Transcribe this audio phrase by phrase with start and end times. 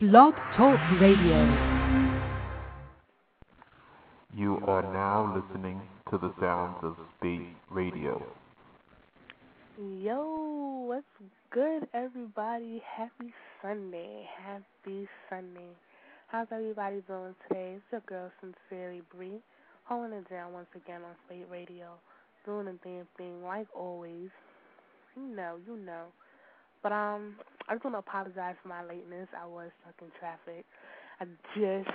[0.00, 1.44] Blog Talk Radio.
[4.34, 8.22] You are now listening to the sounds of state radio.
[9.76, 11.04] Yo, what's
[11.50, 12.82] good, everybody?
[12.96, 14.26] Happy Sunday.
[14.42, 15.68] Happy Sunday.
[16.28, 17.74] How's everybody doing today?
[17.76, 19.42] It's your girl, Sincerely Bree,
[19.84, 21.88] holding it down once again on State Radio,
[22.46, 24.30] doing the damn thing like always.
[25.14, 26.06] You know, you know.
[26.82, 27.36] But um,
[27.68, 29.28] I just want to apologize for my lateness.
[29.36, 30.64] I was stuck in traffic.
[31.20, 31.24] I
[31.54, 31.90] just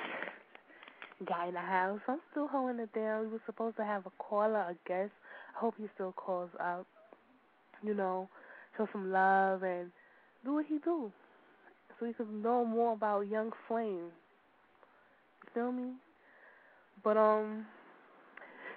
[1.27, 1.99] got in the house.
[2.07, 3.21] I'm still holding it down.
[3.21, 5.11] We were supposed to have a caller, a guest.
[5.55, 6.85] I hope he still calls up.
[7.81, 8.29] You know,
[8.77, 9.91] show some love and
[10.43, 11.11] do what he do,
[11.99, 14.11] so we can know more about Young Flame.
[15.43, 15.91] You feel me?
[17.03, 17.65] But um,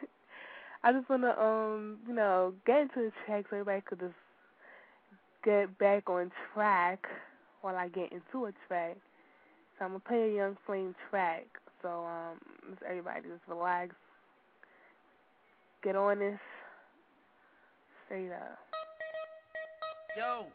[0.82, 4.14] I just wanna um, you know, get into the track so everybody could just
[5.44, 7.06] get back on track
[7.62, 8.96] while I get into a track.
[9.78, 11.46] So I'm gonna play a Young Flame track.
[11.82, 12.38] So um,
[12.70, 13.94] just everybody just relax,
[15.82, 16.40] get on this,
[18.06, 18.58] straight up.
[20.16, 20.46] Yo,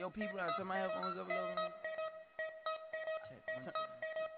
[0.00, 1.85] yo, people, I turn my headphones up a little.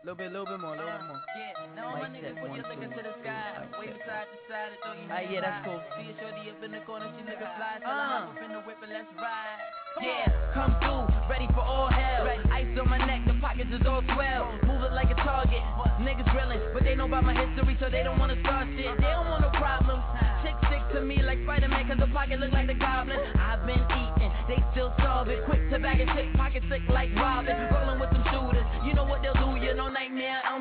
[0.06, 1.20] Little bit, little bit more, little bit more.
[1.34, 3.66] Yeah, now all my niggas put your liquor to the sky.
[3.82, 5.80] Wave side to side and throw your Ah, hands yeah, that's cool.
[5.98, 7.82] See a shorty up in the corner, she looking fly.
[7.82, 7.98] Tell Uh.
[7.98, 9.58] her hop up in the whip and let's ride.
[9.98, 12.24] Yeah, come through, ready for all hell.
[12.30, 14.46] Ice on my neck, the pockets is all swell.
[14.70, 15.62] Move it like a target.
[15.98, 18.86] Niggas drilling, but they know about my history, so they don't wanna start shit.
[19.02, 20.04] They don't want no problems.
[20.46, 23.18] Chicks stick to me like Spider-Man, cause the pocket look like the goblin.
[23.36, 25.42] I've been eating, they still starving.
[25.50, 27.58] Quick to bag and shit, pocket sick like Robin.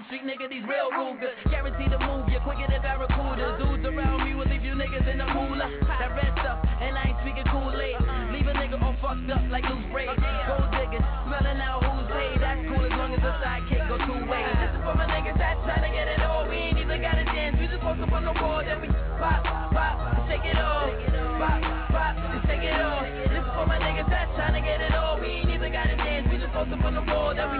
[0.07, 1.35] Street nigga, these real Rugers.
[1.51, 3.59] Guaranteed to move you quicker than Barracudas.
[3.59, 5.67] Dudes around me will leave you niggas in the moolah.
[5.83, 7.99] That red stuff, and I ain't speaking Kool-Aid.
[7.99, 8.31] Uh-uh.
[8.31, 10.15] Leave a nigga all fucked up like loose braids.
[10.15, 12.39] Oh, Gold diggers, smelling out who's paid.
[12.39, 14.55] That's cool as long as the sidekick go two ways.
[14.63, 16.47] This is for my niggas that's trying to get it all.
[16.47, 18.87] We ain't even gotta dance, we just post up on the wall, then we
[19.19, 19.43] pop,
[19.75, 19.95] pop,
[20.31, 20.87] shake it off.
[21.35, 21.59] Pop,
[21.91, 23.03] pop, and shake it off.
[23.03, 25.19] This is for my niggas that's trying to get it all.
[25.19, 27.59] We ain't even gotta dance, we just post up on the wall, then we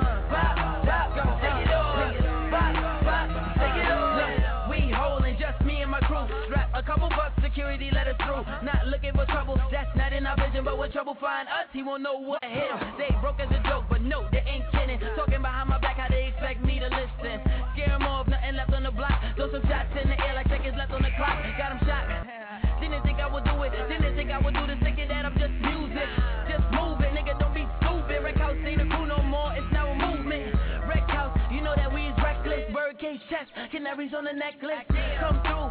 [7.98, 8.46] let us through.
[8.62, 10.62] Not looking for trouble, that's not in our vision.
[10.62, 12.78] But when trouble find us, he won't know what hit him.
[13.02, 15.02] They broke as a joke, but no, they ain't kidding.
[15.18, 17.42] Talking behind my back, how they expect me to listen.
[17.74, 19.18] Scare Scare 'em off, nothing left on the block.
[19.36, 21.42] Throw some shots in the air like seconds left on the clock.
[21.58, 22.06] Got 'em shot.
[22.82, 23.74] Didn't think I would do it.
[23.74, 24.78] Didn't think I would do this.
[24.86, 26.10] Thinking that I'm just music.
[26.46, 27.34] Just move it, nigga.
[27.42, 28.22] Don't be stupid.
[28.22, 29.50] Wreck house ain't a crew no more.
[29.58, 30.54] It's now a movement.
[30.86, 32.70] Wreck house, you know that we is reckless.
[32.72, 34.86] Birdcage chest, canaries on the necklace.
[35.20, 35.68] Come through,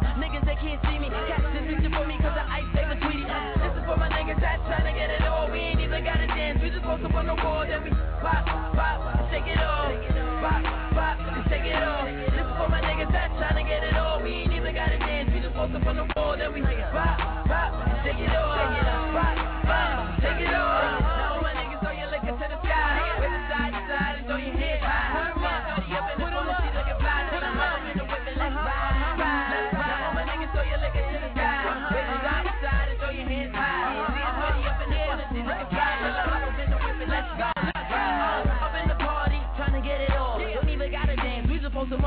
[0.61, 1.09] can't see me.
[1.09, 3.23] Cats is reaching for me 'cause the ice take a tweety.
[3.23, 5.49] This is for my niggas that's trying to get it all.
[5.49, 6.61] We ain't even gotta dance.
[6.61, 7.91] We just post up on the wall, then we
[8.21, 8.45] pop,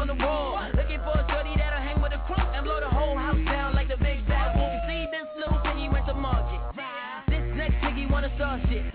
[0.01, 0.57] on the wall.
[0.73, 3.77] Looking for a shorty that'll hang with a crew and blow the whole house down
[3.77, 4.73] like the big bad wolf.
[4.89, 6.57] See this little piggy went to market.
[7.29, 8.89] This next piggy wanna start shit.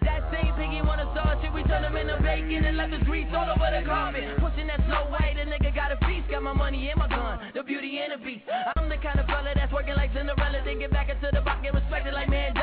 [0.00, 1.52] That same piggy wanna start shit.
[1.52, 4.24] We turn him into bacon and left his grease all over the carpet.
[4.40, 6.32] Pushing that slow white, a nigga got a feast.
[6.32, 8.48] Got my money and my gun, the beauty and the beast.
[8.80, 10.64] I'm the kind of fella that's working like Cinderella.
[10.64, 12.55] Then get back into the box, get respected like Mandela.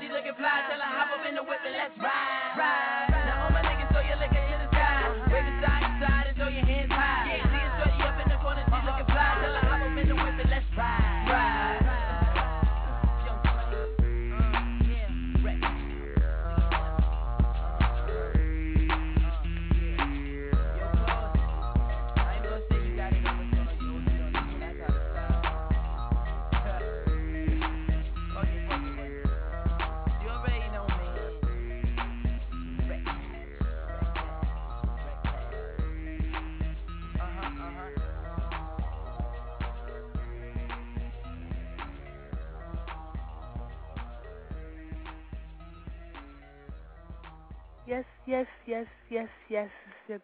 [0.00, 0.64] She looking fly.
[0.68, 3.17] Tell her hop up in the whip and let's ride, ride.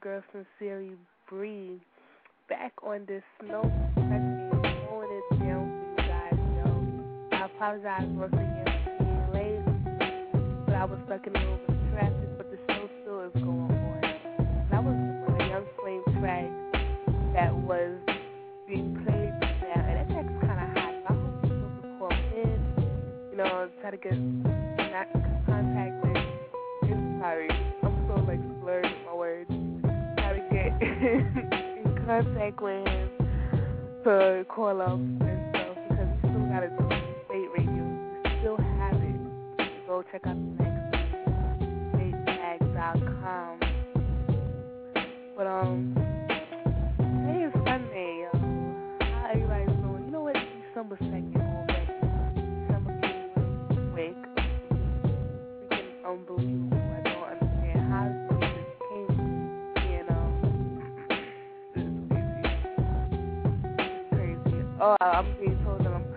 [0.03, 0.93] Your girl Sincerely
[1.29, 1.81] Bree
[2.49, 3.63] back on this snow
[3.95, 7.37] slowing it down for you guys, yo.
[7.37, 8.55] I apologize for being
[9.33, 13.21] late, but I was stuck in a little bit of traffic, but the show still
[13.23, 14.01] is going on.
[14.71, 16.51] That was a Young Flame track
[17.35, 17.99] that was
[18.67, 20.95] being played now, and that track's kind of hot.
[21.03, 24.19] So I hope people can call in, you know, try to get
[24.91, 25.13] not
[25.47, 26.17] contact with.
[27.25, 27.64] I'm
[30.81, 33.11] in contact with him
[34.05, 36.89] to call up and stuff because we still gotta do
[37.27, 37.85] state radio.
[38.25, 39.87] We still have it.
[39.87, 40.64] Go check out the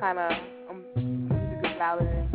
[0.07, 2.27] kind of louder.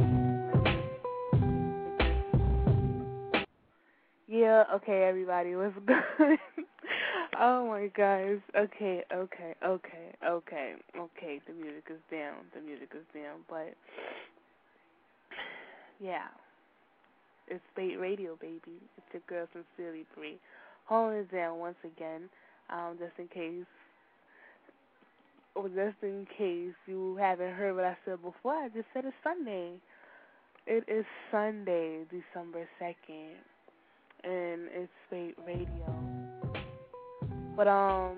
[4.29, 5.97] Yeah, okay, everybody, what's good?
[7.41, 8.41] oh my gosh.
[8.57, 11.41] Okay, okay, okay, okay, okay.
[11.47, 12.45] The music is down.
[12.55, 13.41] The music is down.
[13.49, 13.75] But
[16.01, 16.29] yeah,
[17.49, 18.81] it's Spate Radio, baby.
[18.97, 20.39] It's your girl Sincerely Bree.
[20.85, 22.29] Holding it down once again,
[22.71, 23.65] um, just in case.
[25.55, 29.15] Or just in case you haven't heard what I said before, I just said it's
[29.23, 29.75] Sunday.
[30.67, 33.35] It is Sunday, December 2nd
[34.25, 35.95] and it's Spate Radio.
[37.57, 38.17] But um,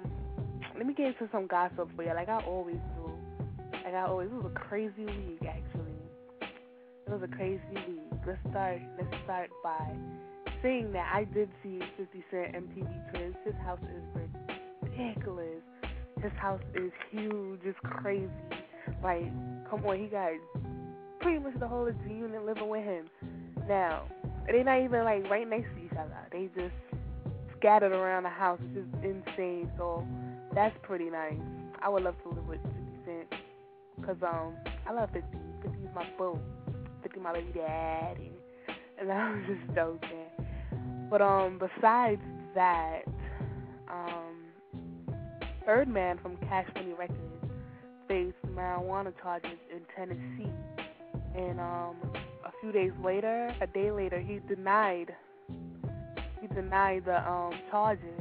[0.77, 3.13] let me get into some gossip for you, like I always do.
[3.73, 5.93] Like I always, it was a crazy week actually.
[7.07, 8.21] It was a crazy week.
[8.27, 8.81] Let's start.
[8.99, 9.91] Let's start by
[10.63, 13.37] saying that I did see 50 Cent MTV Cribs.
[13.45, 14.29] His house is
[14.83, 15.63] ridiculous.
[16.25, 17.61] His house is huge.
[17.65, 18.31] It's crazy.
[19.03, 19.31] Like,
[19.69, 20.31] come on, he got
[21.21, 23.11] pretty much the whole of G unit living with him.
[23.69, 24.05] Now,
[24.47, 26.17] they're not even like right next to each other.
[26.33, 26.73] They just
[27.59, 29.71] scattered around the house, It's just insane.
[29.77, 30.03] So
[30.55, 31.35] that's pretty nice.
[31.83, 33.41] I would love to live with 50 Cent
[34.01, 34.55] because um
[34.89, 35.29] I love 50.
[35.63, 36.39] 50 is my boo.
[37.03, 38.33] 50 my baby daddy.
[38.99, 40.49] And I was just joking.
[41.11, 42.23] But um besides
[42.55, 43.01] that,
[43.91, 44.24] um
[45.67, 47.19] Birdman from Cash Money Records
[48.07, 50.51] faced marijuana charges in Tennessee.
[51.37, 51.97] And um
[52.45, 55.15] a few days later, a day later, he denied
[56.41, 58.21] he denied the um charges.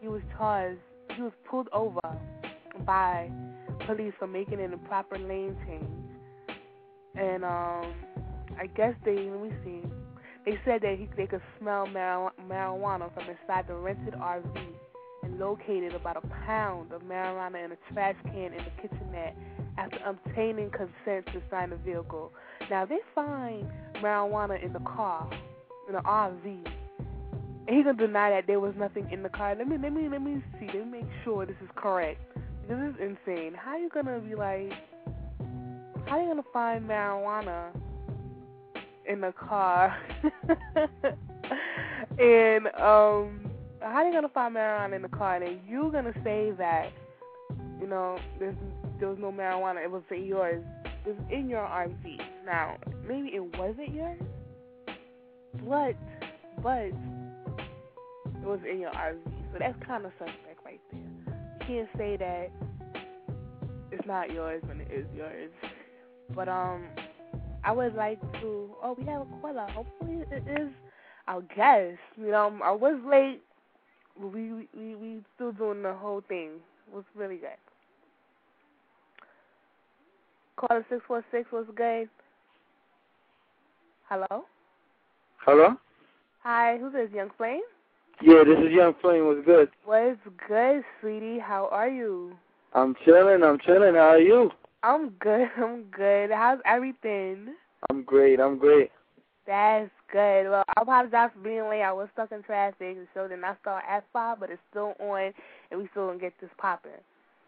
[0.00, 0.80] He was charged.
[1.16, 2.00] He was pulled over
[2.86, 3.30] by
[3.86, 6.56] police for making an improper lane change,
[7.16, 7.92] and um
[8.58, 9.82] I guess they let me see.
[10.46, 14.44] They said that he, they could smell mar- marijuana from inside the rented RV
[15.38, 19.36] located about a pound of marijuana in a trash can in the kitchenette
[19.78, 22.32] after obtaining consent to sign the vehicle.
[22.70, 23.66] Now they find
[23.96, 25.28] marijuana in the car,
[25.88, 26.66] in the RV.
[27.66, 29.54] And he gonna deny that there was nothing in the car.
[29.54, 30.66] Let me let me let me see.
[30.66, 32.20] Let me make sure this is correct.
[32.68, 33.54] This is insane.
[33.54, 34.72] How you gonna be like?
[36.06, 37.68] How you gonna find marijuana
[39.06, 39.96] in the car?
[42.18, 43.50] and um,
[43.88, 45.36] how are you gonna find marijuana in the car?
[45.36, 46.92] And you gonna say that
[47.80, 48.56] you know there's
[48.98, 49.82] there was no marijuana.
[49.84, 50.64] It was in yours.
[50.84, 52.20] It was in your RV.
[52.46, 54.20] Now maybe it wasn't yours,
[55.68, 55.94] but
[56.62, 59.22] but it was in your RV.
[59.52, 61.00] So that's kind of suspect right there.
[61.00, 62.50] You can't say that
[63.92, 65.50] it's not yours when it is yours.
[66.34, 66.86] But um,
[67.62, 68.70] I would like to.
[68.82, 69.66] Oh, we have a caller.
[69.70, 70.70] Hopefully it is.
[71.26, 73.42] I guess you know I was late.
[74.20, 76.60] We we we still doing the whole thing.
[76.88, 77.58] It was really good.
[80.56, 81.50] Caller six four six.
[81.52, 82.08] was good?
[84.08, 84.44] Hello.
[85.38, 85.76] Hello?
[86.42, 86.78] Hi.
[86.78, 87.10] Who's this?
[87.12, 87.62] Young Flame.
[88.22, 89.26] Yeah, this is Young Flame.
[89.26, 89.70] What's good?
[89.84, 91.38] What's good, sweetie?
[91.38, 92.36] How are you?
[92.72, 93.42] I'm chilling.
[93.42, 93.94] I'm chilling.
[93.94, 94.50] How are you?
[94.82, 95.48] I'm good.
[95.56, 96.30] I'm good.
[96.30, 97.54] How's everything?
[97.90, 98.40] I'm great.
[98.40, 98.90] I'm great.
[99.46, 100.50] That's good.
[100.50, 101.82] Well, I apologize for being late.
[101.82, 102.78] I was stuck in traffic.
[102.78, 105.32] The show did not start at five, but it's still on,
[105.70, 106.92] and we still gonna get this popping.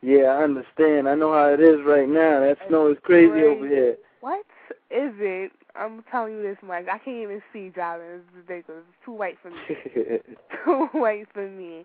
[0.03, 1.09] Yeah, I understand.
[1.09, 2.41] I know how it is right now.
[2.41, 3.47] That snow is crazy, crazy.
[3.47, 3.97] over here.
[4.21, 4.45] What
[4.91, 5.53] is it?
[5.75, 6.85] I'm telling you this much.
[6.91, 8.07] I can't even see driving.
[8.07, 8.83] It's ridiculous.
[8.89, 9.57] It's too white for me.
[10.65, 11.85] too white for me.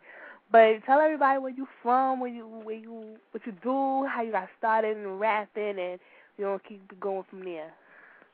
[0.51, 4.32] But tell everybody where you from, where you where you what you do, how you
[4.32, 6.00] got started in rapping, and
[6.38, 7.72] you know keep going from there.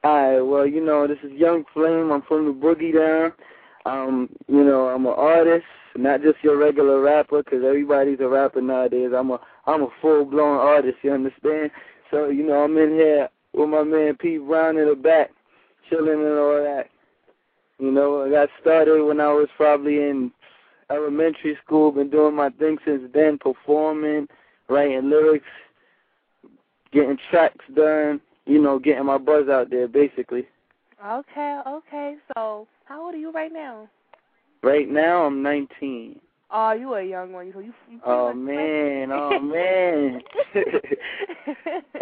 [0.06, 2.12] Alright, well, you know, this is Young Flame.
[2.12, 3.34] I'm from the Boogie Down.
[3.86, 8.62] I'm, you know, I'm an artist, not just your regular rapper, because everybody's a rapper
[8.62, 9.12] nowadays.
[9.16, 10.98] I'm a, I'm a full blown artist.
[11.01, 11.72] You understand?
[12.12, 15.32] So, you know, I'm in here with my man Pete Brown in the back,
[15.89, 16.89] chilling and all that.
[17.80, 20.32] You know, I got started when I was probably in
[20.92, 21.92] elementary school.
[21.92, 24.27] Been doing my thing since then, performing,
[24.70, 25.46] writing lyrics,
[26.92, 28.22] getting tracks done.
[28.48, 30.48] You know, getting my buzz out there, basically.
[31.06, 32.16] Okay, okay.
[32.34, 33.89] So, how old are you right now?
[34.63, 36.20] Right now, I'm 19.
[36.50, 37.51] Oh, you a young one.
[37.54, 37.74] So you.
[37.92, 40.22] you oh man, oh man.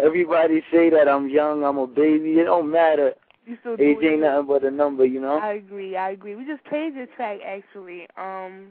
[0.00, 2.34] Everybody say that I'm young, I'm a baby.
[2.34, 3.14] It don't matter.
[3.44, 5.38] You still Age ain't nothing but a number, you know.
[5.38, 5.96] I agree.
[5.96, 6.36] I agree.
[6.36, 8.06] We just played your track actually.
[8.16, 8.68] Um,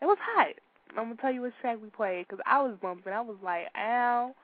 [0.00, 0.54] it was hot.
[0.90, 3.12] I'm gonna tell you which track we played because I was bumping.
[3.12, 4.34] I was like, ow.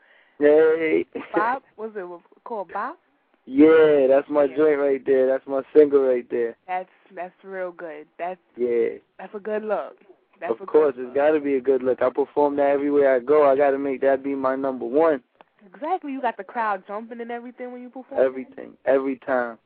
[0.43, 1.07] Hey.
[1.35, 2.05] Bop, was it
[2.45, 2.99] called Bop?
[3.47, 4.57] yeah, that's my Yeah.
[4.57, 5.27] joint right there.
[5.27, 6.57] That's my single right there.
[6.67, 8.07] That's that's real good.
[8.19, 8.99] That's Yeah.
[9.19, 9.99] that's a good look.
[10.41, 12.03] That's of course, it's got to be a good look.
[12.03, 13.49] I perform that everywhere I go.
[13.49, 15.23] I got to make that be my number one.
[15.65, 16.11] Exactly.
[16.13, 18.21] You got the crowd jumping and everything when you perform.
[18.21, 19.59] Everything, every time.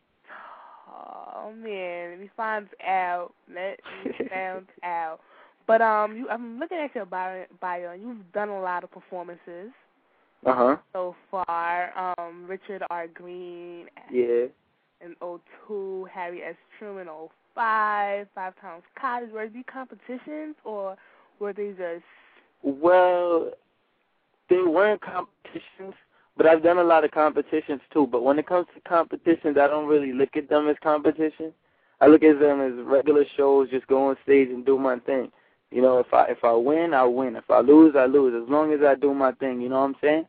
[0.88, 3.32] Oh man, let me find out.
[3.48, 5.20] Let me find out.
[5.66, 8.90] But um, you, I'm looking at your bio, bio, and you've done a lot of
[8.90, 9.72] performances
[10.44, 10.76] Uh huh.
[10.92, 12.14] so far.
[12.18, 13.06] Um, Richard R.
[13.08, 14.46] Green Yeah.
[15.00, 16.56] in 02, Harry S.
[16.78, 17.06] Truman
[17.54, 19.30] 05, Five Times Cottage.
[19.32, 20.96] Were these competitions or
[21.38, 22.04] were they just
[22.62, 23.52] Well,
[24.48, 25.94] they weren't competitions,
[26.36, 28.06] but I've done a lot of competitions too.
[28.06, 31.52] But when it comes to competitions, I don't really look at them as competition.
[32.00, 35.32] I look at them as regular shows, just go on stage and do my thing.
[35.70, 37.36] You know, if I if I win, I win.
[37.36, 38.40] If I lose, I lose.
[38.40, 40.26] As long as I do my thing, you know what I'm saying?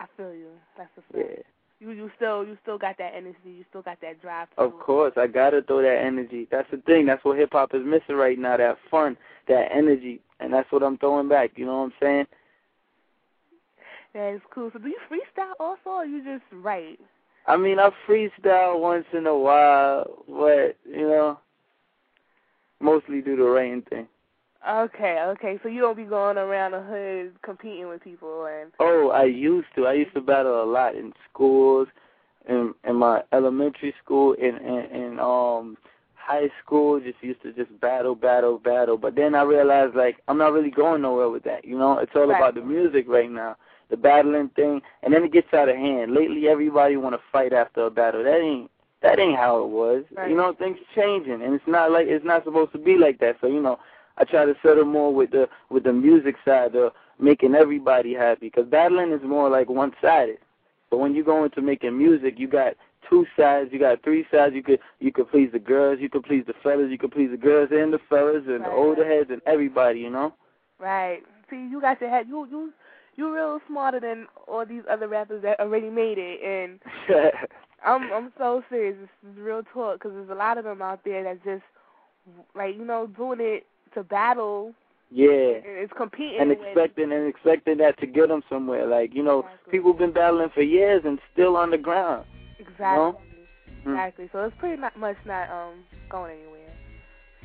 [0.00, 0.48] I feel you.
[0.76, 1.30] That's the fact.
[1.30, 1.42] Yeah.
[1.80, 3.38] You you still you still got that energy.
[3.44, 4.48] You still got that drive.
[4.50, 6.46] To Of course, I gotta throw that energy.
[6.50, 7.06] That's the thing.
[7.06, 8.56] That's what hip hop is missing right now.
[8.56, 9.16] That fun,
[9.48, 11.52] that energy, and that's what I'm throwing back.
[11.56, 12.26] You know what I'm saying?
[14.14, 14.70] That is cool.
[14.72, 17.00] So do you freestyle also, or you just write?
[17.46, 21.40] I mean, I freestyle once in a while, but you know,
[22.80, 24.06] mostly do the writing thing.
[24.68, 25.58] Okay, okay.
[25.62, 29.66] So you don't be going around the hood competing with people and Oh, I used
[29.76, 29.86] to.
[29.86, 31.88] I used to battle a lot in schools,
[32.48, 35.76] in in my elementary school, in in, in um
[36.14, 37.00] high school.
[37.00, 38.96] Just used to just battle, battle, battle.
[38.96, 41.64] But then I realized like I'm not really going nowhere with that.
[41.64, 42.38] You know, it's all Right.
[42.38, 43.56] about the music right now,
[43.90, 46.14] the battling thing, and then it gets out of hand.
[46.14, 48.22] Lately, everybody want to fight after a battle.
[48.22, 48.70] That ain't
[49.02, 50.04] that ain't how it was.
[50.16, 50.30] Right.
[50.30, 53.38] You know, things changing, and it's not like it's not supposed to be like that.
[53.40, 53.80] So you know,
[54.18, 58.46] I try to settle more with the with the music side of making everybody happy.
[58.46, 60.38] Because battling is more like one sided.
[60.90, 62.74] But when you go into making music, you got
[63.08, 64.54] two sides, you got three sides.
[64.54, 67.30] You could you could please the girls, you could please the fellas, you could please
[67.30, 70.00] the girls and the fellas and the older heads and everybody.
[70.00, 70.34] You know.
[70.78, 71.22] right.
[71.48, 72.26] See, you got your head.
[72.28, 72.72] You you
[73.16, 76.40] you real smarter than all these other rappers that already made it.
[76.42, 76.80] And
[77.84, 78.96] I'm I'm so serious.
[79.00, 81.64] This is real talk because there's a lot of them out there that just
[82.54, 84.74] like you know doing it to battle
[85.10, 85.60] yeah.
[85.64, 88.86] it's competing And with expecting and expecting that to get them somewhere.
[88.86, 89.70] Like you know, Exactly.
[89.70, 92.24] people been battling for years and still on the ground.
[92.58, 93.20] exactly know?
[93.86, 93.92] Mm.
[93.92, 94.30] exactly.
[94.32, 96.72] So it's pretty not much not um going anywhere.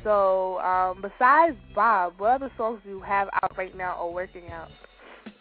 [0.04, 4.48] So um besides Bop, what other songs do you have out right now or working
[4.50, 4.68] out?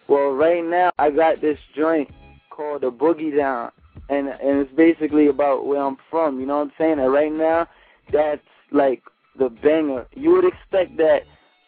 [0.08, 2.10] Well, right now I got this joint
[2.50, 3.72] called the Boogie Down,
[4.10, 6.40] and and it's basically about where I'm from.
[6.40, 7.00] You know what I'm saying?
[7.00, 7.68] And right now,
[8.12, 9.04] that's like
[9.38, 10.08] the banger.
[10.16, 11.22] You would expect that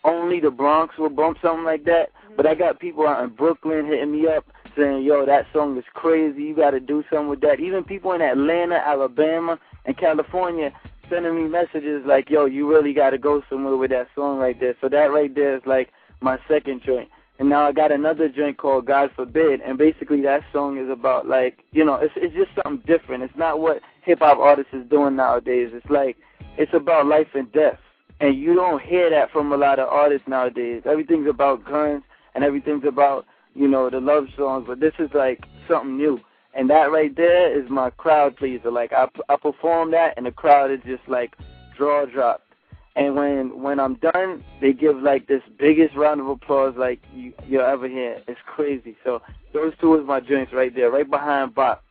[0.03, 2.59] only the Bronx would bump something like that, but I mm-hmm.
[2.59, 4.45] got people out in Brooklyn hitting me up
[4.77, 6.43] saying, "Yo, that song is crazy.
[6.43, 10.71] You got to do something with that." Even people in Atlanta, Alabama, and California
[11.09, 14.59] sending me messages like, "Yo, you really got to go somewhere with that song right
[14.59, 15.89] there." So that right there is like
[16.21, 17.09] my second joint.
[17.39, 21.25] And now I got another joint called God Forbid, and basically that song is about
[21.25, 23.23] like, you know, it's it's just something different.
[23.23, 25.69] It's not what hip hop artists is doing nowadays.
[25.71, 26.17] It's like
[26.57, 27.77] it's about life and death.
[28.19, 30.81] And you don't hear that from a lot of artists nowadays.
[30.85, 32.01] Everything's about guns
[32.33, 36.19] and everything's about, you know, the love songs, but this is like something new.
[36.55, 38.71] And that right there is my crowd pleaser.
[38.71, 41.35] Like I I perform that and the crowd is just like
[41.77, 42.51] draw dropped.
[42.95, 47.31] And when when I'm done, they give like this biggest round of applause like you
[47.47, 48.23] you'll ever hear.
[48.27, 48.97] It's crazy.
[49.03, 49.21] So
[49.53, 51.83] those two is my joints right there, right behind Bop.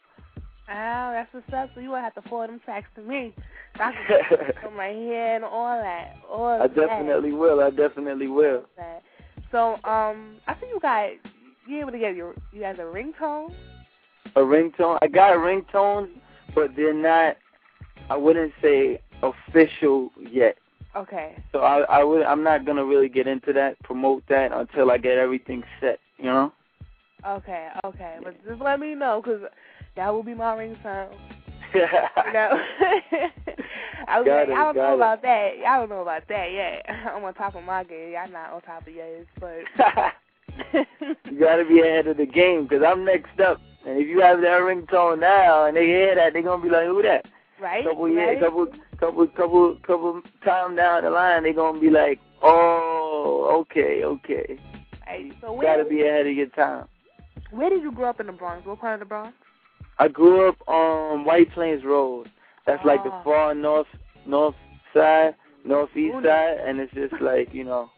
[0.70, 1.70] Oh, that's what's up.
[1.74, 3.34] So you will have to forward them tracks to me.
[3.76, 4.04] So I can
[4.38, 6.16] get on my hair and all that.
[6.30, 6.74] All I that.
[6.76, 7.60] definitely will.
[7.60, 8.64] I definitely will.
[9.50, 11.10] So, um, I think you got
[11.66, 13.54] you able to get your you guys a ringtone.
[14.36, 14.98] A ringtone.
[15.00, 16.10] I got ringtones,
[16.54, 17.36] but they're not.
[18.10, 20.58] I wouldn't say official yet.
[20.94, 21.42] Okay.
[21.52, 24.98] So I I would I'm not gonna really get into that, promote that until I
[24.98, 25.98] get everything set.
[26.18, 26.52] You know.
[27.26, 27.68] Okay.
[27.84, 28.18] Okay.
[28.22, 29.42] But just let me know because
[29.98, 31.10] that will be my ringtone.
[31.74, 31.80] you
[32.32, 32.50] know.
[34.06, 34.94] I was got like, it, I don't know it.
[34.94, 35.50] about that.
[35.66, 36.86] I don't know about that yet.
[37.14, 38.14] I'm on top of my game.
[38.16, 39.58] I'm not on top of yours, but
[41.26, 43.60] you gotta be ahead of the game because I'm next up.
[43.86, 46.86] And if you have that ringtone now and they hear that, they're gonna be like,
[46.86, 47.26] "Who that?"
[47.60, 47.84] right?
[47.84, 48.12] Couple right?
[48.14, 48.66] years, couple,
[49.00, 54.58] couple, couple, couple time down the line, they're gonna be like, "Oh, okay, okay."
[55.06, 55.32] Right.
[55.40, 56.86] So You gotta be ahead of your time.
[57.50, 58.64] where did you grow up in the Bronx?
[58.66, 59.34] What part of the Bronx?
[59.98, 62.30] I grew up on White Plains Road.
[62.66, 63.22] That's like the Ah.
[63.24, 63.86] far north,
[64.26, 64.54] north
[64.94, 66.24] side, northeast Boonies.
[66.24, 67.90] side, and it's just like you know,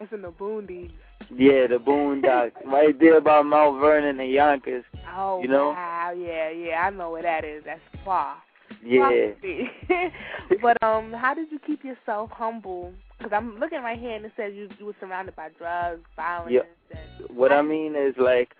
[0.00, 0.90] It's in the Boondies.
[1.30, 4.84] yeah, the boondocks, right there by Mount Vernon and Yonkers.
[5.16, 5.70] Oh You know?
[5.70, 7.62] wow, yeah, yeah, I know where that is.
[7.64, 8.36] That's far.
[8.84, 9.30] Yeah.
[10.62, 12.92] but um, how did you keep yourself humble?
[13.18, 16.52] Because I'm looking right here and it says you you were surrounded by drugs, violence.
[16.52, 16.98] Yeah.
[16.98, 18.50] And, What I mean is like,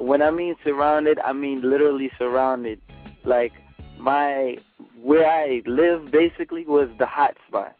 [0.00, 2.80] when I mean surrounded, I mean literally surrounded.
[3.24, 3.52] Like
[3.98, 4.56] my
[5.02, 7.76] where I live basically was the hot spot.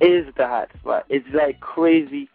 [0.00, 1.04] Is the hot spot.
[1.08, 2.28] It's like crazy,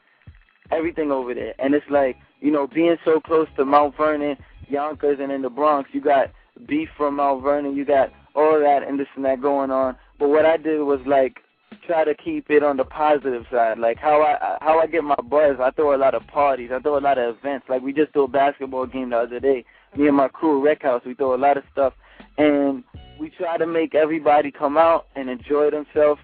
[0.71, 5.19] everything over there, and it's like you know being so close to Mount Vernon, Yonkers,
[5.19, 6.31] and in the Bronx, you got
[6.67, 9.95] beef from Mount Vernon, you got all that and this and that going on.
[10.19, 11.37] But what I did was like
[11.85, 13.77] try to keep it on the positive side.
[13.79, 15.57] Like how I how I get my buzz.
[15.61, 16.71] I throw a lot of parties.
[16.73, 17.67] I throw a lot of events.
[17.69, 19.65] Like we just threw a basketball game the other day.
[19.95, 21.93] Me and my crew, Rec House, we throw a lot of stuff,
[22.37, 22.83] and
[23.19, 26.19] we try to make everybody come out and enjoy themselves.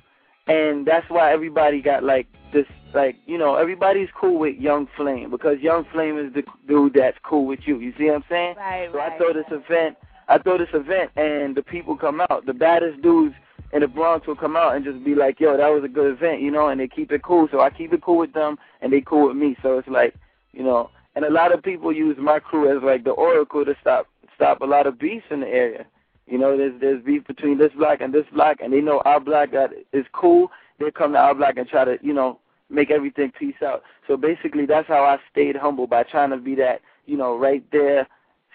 [0.47, 5.29] And that's why everybody got like this, like you know, everybody's cool with Young Flame
[5.29, 7.79] because Young Flame is the dude that's cool with you.
[7.79, 8.55] You see what I'm saying?
[8.57, 9.13] right, So right.
[9.13, 9.97] I throw this event.
[10.27, 12.45] I throw this event, and the people come out.
[12.45, 13.35] The baddest dudes
[13.73, 16.11] in the Bronx will come out and just be like, "Yo, that was a good
[16.11, 17.47] event," you know, and they keep it cool.
[17.51, 19.55] So I keep it cool with them, and they cool with me.
[19.61, 20.15] So it's like,
[20.51, 23.75] you know, and a lot of people use my crew as like the oracle to
[23.81, 25.85] stop stop a lot of beefs in the area.
[26.27, 29.19] You know, there's there's beef between this block and this block, and they know our
[29.19, 30.51] block that is cool.
[30.79, 33.83] They come to our block and try to, you know, make everything peace out.
[34.07, 37.63] So basically, that's how I stayed humble by trying to be that, you know, right
[37.71, 38.07] there,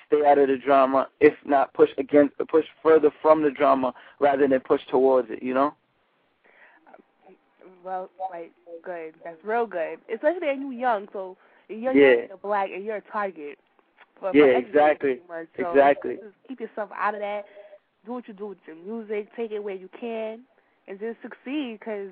[0.07, 1.09] stay out of the drama.
[1.21, 5.43] If not, push against, push further from the drama rather than push towards it.
[5.43, 5.75] You know?
[7.85, 9.15] Well, like good.
[9.25, 9.99] That's real good.
[10.13, 11.37] Especially when you're young, so
[11.69, 12.27] you're young, Yeah.
[12.29, 13.59] you're black, and you're a target.
[14.19, 15.21] For, for Yeah, exactly.
[15.29, 15.47] much.
[15.57, 16.17] So Exactly.
[16.17, 17.45] Just keep yourself out of that.
[18.05, 19.29] Do what you do with your music.
[19.37, 20.41] Take it where you can,
[20.89, 21.79] and just succeed.
[21.81, 22.11] Because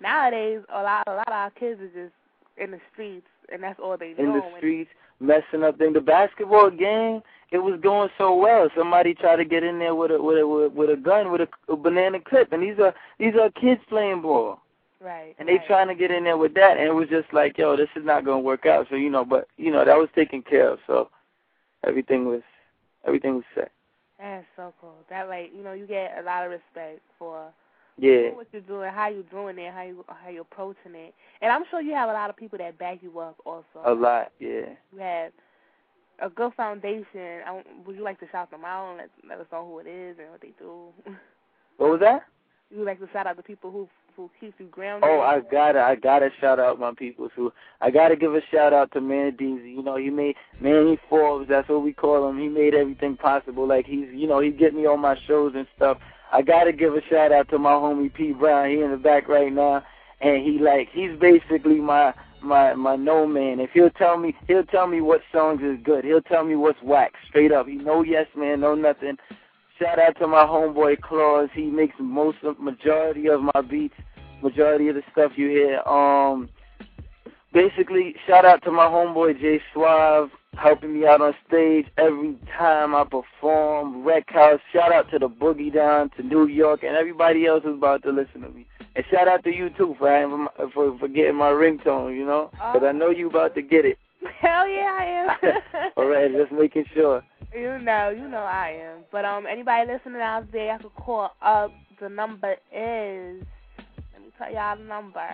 [0.00, 2.14] nowadays, a lot, a lot of our kids are just
[2.56, 4.40] in the streets, and that's all they In know.
[4.40, 5.94] the and- streets, messing up things.
[5.94, 8.68] The basketball game, it was going so well.
[8.76, 11.42] Somebody tried to get in there with a with a with, with a gun with
[11.42, 14.60] a, a banana clip, and these are these are kids playing ball.
[15.00, 15.34] Right.
[15.40, 15.66] and they right.
[15.66, 18.04] trying to get in there with that, and it was just like, yo, this is
[18.04, 18.86] not gonna work out.
[18.88, 20.78] So you know, but you know that was taken care of.
[20.86, 21.10] So
[21.84, 22.42] everything was
[23.04, 23.72] everything was set.
[24.20, 24.94] That's so cool.
[25.10, 27.48] That like you know you get a lot of respect for
[28.02, 31.52] Yeah, what you're doing, how you're doing it, how you how you're approaching it, and
[31.52, 33.64] I'm sure you have a lot of people that back you up also.
[33.84, 34.32] a lot.
[34.40, 34.74] Yeah.
[34.92, 35.32] You have
[36.20, 37.42] a good foundation.
[37.46, 39.86] I, would you like to shout them out and let, let us know who it
[39.86, 40.88] is and what they do?
[41.78, 42.26] What was that?
[42.72, 45.08] you would like to shout out the people who who keep you grounded.
[45.10, 47.50] Oh, I gotta, I gotta shout out my people too.
[47.80, 49.74] I gotta give a shout out to Man Deezy.
[49.74, 51.48] You know, he made Manny Forbes.
[51.48, 52.38] That's what we call him.
[52.38, 53.66] He made everything possible.
[53.66, 55.96] Like he's, you know, he get me on my shows and stuff.
[56.32, 58.70] I gotta give a shout out to my homie P Brown.
[58.70, 59.84] He in the back right now,
[60.20, 63.60] and he like he's basically my my my no man.
[63.60, 66.04] If he'll tell me, he'll tell me what songs is good.
[66.04, 67.68] He'll tell me what's whack straight up.
[67.68, 69.18] He no yes man, no nothing.
[69.78, 71.48] Shout out to my homeboy Claus.
[71.54, 73.94] He makes most of majority of my beats,
[74.42, 75.80] majority of the stuff you hear.
[75.80, 76.48] Um,
[77.52, 82.94] basically, shout out to my homeboy Jay Suave helping me out on stage every time
[82.94, 84.04] I perform.
[84.04, 84.60] Rec House.
[84.72, 88.10] Shout out to the Boogie Down, to New York, and everybody else who's about to
[88.10, 88.66] listen to me.
[88.94, 92.16] And shout out to you too for having my, for for getting my ringtone.
[92.16, 93.98] You know, because I know you about to get it.
[94.40, 95.92] Hell yeah, I am.
[95.96, 97.22] All right, just making sure.
[97.54, 99.04] You know, you know I am.
[99.10, 101.72] But um, anybody listening out there, I could call up.
[102.00, 103.44] The number is.
[104.12, 105.28] Let me tell y'all the number.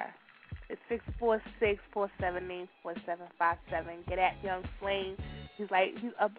[0.71, 3.97] It's six four six four seven eight four seven five seven.
[4.09, 5.17] Get at Young Flame.
[5.57, 6.33] He's like he's up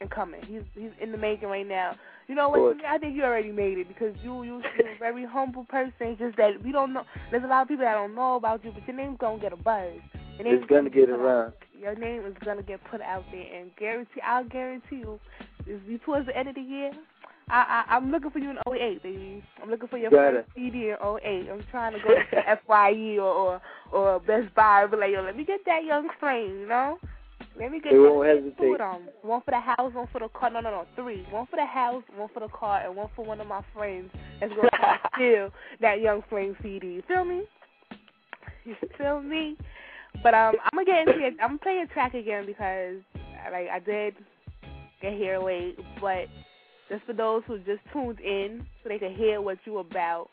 [0.00, 0.42] and coming.
[0.46, 1.96] He's he's in the making right now.
[2.28, 2.58] You know what?
[2.58, 2.70] Good.
[2.72, 5.64] to me, I think you already made it because you you you're a very humble
[5.64, 6.16] person.
[6.18, 7.04] Just that we don't know.
[7.30, 9.52] There's a lot of people that don't know about you, but your name's gonna get
[9.52, 9.92] a buzz.
[10.38, 11.52] It's gonna get out- around.
[11.80, 15.20] Your name is gonna get put out there, and guarantee I'll guarantee you,
[15.66, 16.92] you towards the end of the year,
[17.48, 19.44] I, I I'm looking for you in 08, baby.
[19.62, 21.48] I'm looking for your Got first CD in 08.
[21.50, 24.86] I'm trying to go to Fye or, or or Best Buy.
[24.86, 26.98] Be like, yo, let me get that young flame, you know.
[27.58, 28.56] Let me get They won't hesitate.
[28.58, 29.08] two of them.
[29.22, 30.50] One for the house, one for the car.
[30.50, 31.24] No, no, no, three.
[31.30, 34.10] One for the house, one for the car, and one for one of my friends
[34.40, 36.94] that's gonna come steal that young flame CD.
[36.94, 37.42] You feel me?
[38.64, 39.56] You feel me?
[40.22, 41.34] But um, I'm gonna get into it.
[41.40, 42.96] I'm gonna play a track again because
[43.52, 44.14] like I did
[45.02, 46.26] get here late, but
[46.88, 50.28] just for those who just tuned in, so they can hear what you about.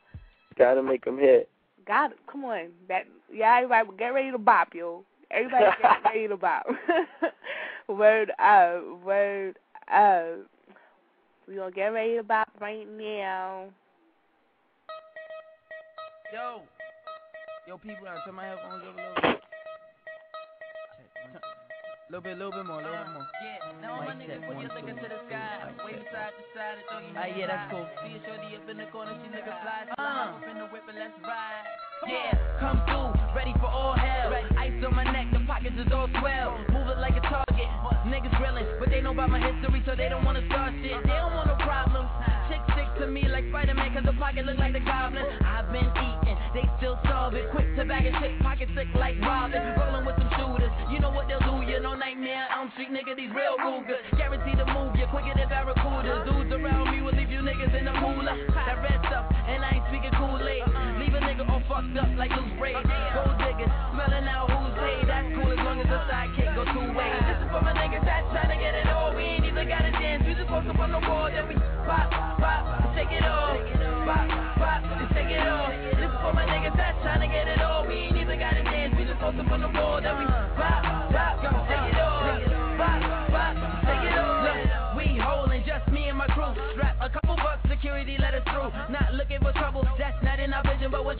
[0.57, 1.49] Gotta make them hit.
[1.87, 5.03] God, come on, that yeah, everybody get ready to bop, yo.
[5.31, 6.65] Everybody get ready to bop.
[7.87, 9.57] word up, word
[9.91, 10.39] up.
[11.47, 13.65] We gonna get ready to bop right now.
[16.33, 16.61] Yo,
[17.67, 19.41] yo, people, I turn my headphones up a little bit.
[22.11, 23.27] Little bit, little bit more, little bit more.
[23.39, 25.63] Yeah, now all my Mic niggas check, put one, your looking to the sky.
[25.63, 25.79] check.
[26.11, 27.87] side to side and throw your Ah, yeah, that's cool.
[28.03, 29.87] See a shorty up in the corner, she looking fly.
[29.95, 30.35] Uh.
[30.35, 31.71] Up in the whip and let's ride.
[32.11, 34.33] Yeah, come through, ready for all hell.
[34.57, 36.57] Ice on my neck, the pockets is all swell.
[36.71, 37.69] Move it like a target.
[38.07, 40.97] Niggas grilling, but they know about my history, so they don't wanna start shit.
[41.03, 42.09] They don't want no problems.
[42.49, 45.23] Chicks stick to me like Spider-Man, cause the pocket look like the goblin.
[45.45, 47.45] I've been eating, they still starving.
[47.53, 49.61] Quick to bag and shit, pocket sick like Robin.
[49.77, 52.49] Rolling with some shooters, you know what they'll do, you know nightmare.
[52.57, 54.01] Elm Street nigga, these real Rugas.
[54.17, 56.25] Guaranteed to move you quicker than Barracudas.
[56.25, 58.35] Dudes around me will leave you niggas in the moolah.
[58.57, 60.65] That red stuff, and I ain't speaking Kool-Aid.
[60.99, 62.81] Leave a nigga all fucked up like loose braids.
[63.21, 65.05] Gold diggers, smelling out who's paid.
[65.05, 67.21] That's cool as long as the sidekick go two ways.
[67.29, 69.13] This is for my niggas that's trying to get it all.
[69.13, 71.53] We ain't even gotta dance, we just post up on the wall, then we
[71.85, 72.09] pop,
[72.41, 72.61] pop,
[72.97, 73.61] shake it off.
[74.09, 74.25] Pop,
[74.57, 75.69] pop, and shake it off.
[75.69, 77.85] This is for my niggas that's trying to get it all.
[77.85, 80.25] We ain't even gotta dance, we just post up on the wall, then we
[80.57, 80.81] pop,
[81.13, 82.10] pop, shake it off.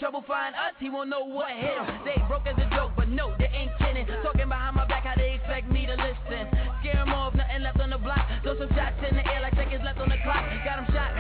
[0.02, 1.86] Trouble find us, he won't know what hit him.
[2.02, 4.10] They broke as a joke, but no, they ain't kidding.
[4.26, 6.50] Talking behind my back, how they expect me to listen.
[6.82, 8.26] Scare 'em off, nothing left on the block.
[8.42, 10.42] Throw some shots in the air like seconds left on the clock.
[10.66, 11.14] Got 'em shot.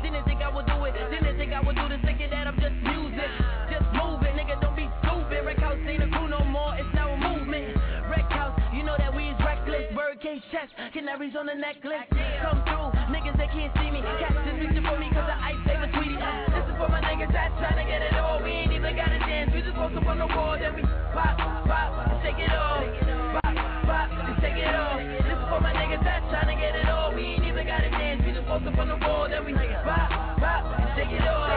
[0.00, 0.96] Didn't think I would do it.
[1.12, 2.00] Didn't think I would do this.
[2.08, 3.30] Thinking that I'm just music.
[3.68, 4.56] Just move it, nigga.
[4.64, 5.44] Don't be stupid.
[5.44, 6.72] Wreck house ain't a crew no more.
[6.74, 7.76] It's now a movement.
[8.08, 9.92] Wreck house, you know that we is reckless.
[9.92, 12.08] Birdcage checks, canaries on the necklace.
[12.40, 14.00] Come through, niggas they can't see me.
[14.00, 16.55] Catch this picture for me 'cause the ice favor sweetie.
[16.96, 18.40] My niggas that's trying to get it all.
[18.42, 19.52] We ain't even gotta dance.
[19.52, 20.80] We just post up on the wall, then we
[21.12, 22.88] pop, pop, and shake it off.
[23.36, 23.52] Pop,
[23.84, 24.96] pop, and shake it off.
[24.96, 27.12] This is for my niggas that's trying to get it all.
[27.12, 28.24] We ain't even gotta dance.
[28.24, 30.08] We just post up on the wall, then we pop,
[30.40, 31.52] pop, and shake it off.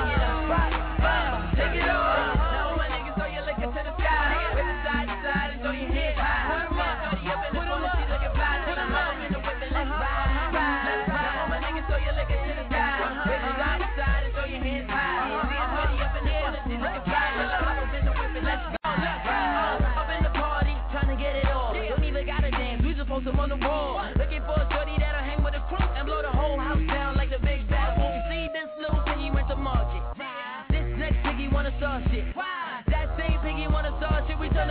[0.51, 2.08] Pop, pop, shake it off.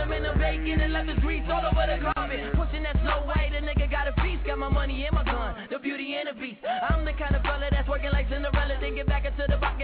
[0.09, 2.53] Him into bacon and left the grease all over the carpet.
[2.53, 4.45] Pushing that slow way, the nigga got a feast.
[4.45, 6.59] Got my money and my gun, the beauty and the beast.
[6.65, 8.77] I'm the kind of fella that's working like Cinderella.
[8.81, 9.77] Then get back into the box,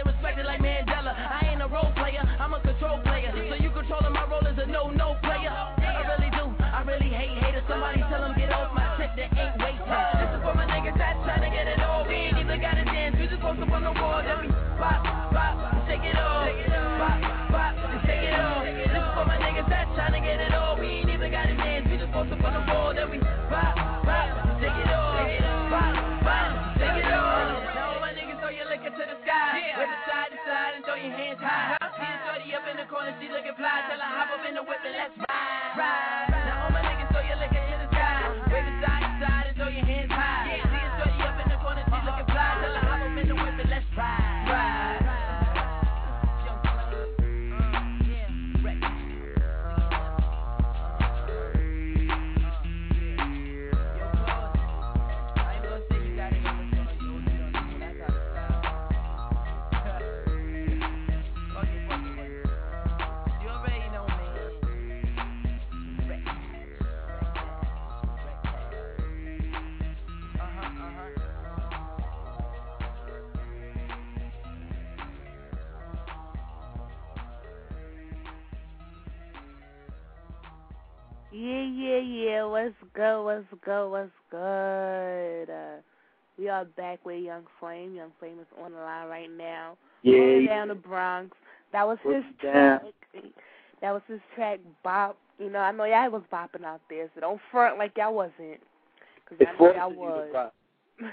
[31.46, 33.86] See a up in the corner, she looking fly.
[33.88, 36.35] Tell her hop up in the whip and let's ride, ride.
[81.36, 82.44] Yeah, yeah, yeah.
[82.46, 83.24] What's good?
[83.26, 83.90] What's good?
[83.90, 85.50] What's good?
[85.52, 85.82] Uh,
[86.38, 87.94] We are back with Young Flame.
[87.94, 89.76] Young Flame is on the line right now.
[90.02, 90.48] Yeah.
[90.48, 91.36] Down the Bronx.
[91.74, 92.80] That was his Put it down.
[92.80, 93.24] track.
[93.82, 95.18] That was his track, Bop.
[95.38, 98.62] You know, I know y'all was bopping out there, so don't front like y'all wasn't.
[99.28, 100.52] Cause It I know y'all was.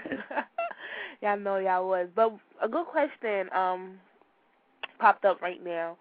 [1.21, 2.07] y'all know y'all was.
[2.15, 2.31] But
[2.61, 3.95] a good question um
[4.99, 5.97] popped up right now.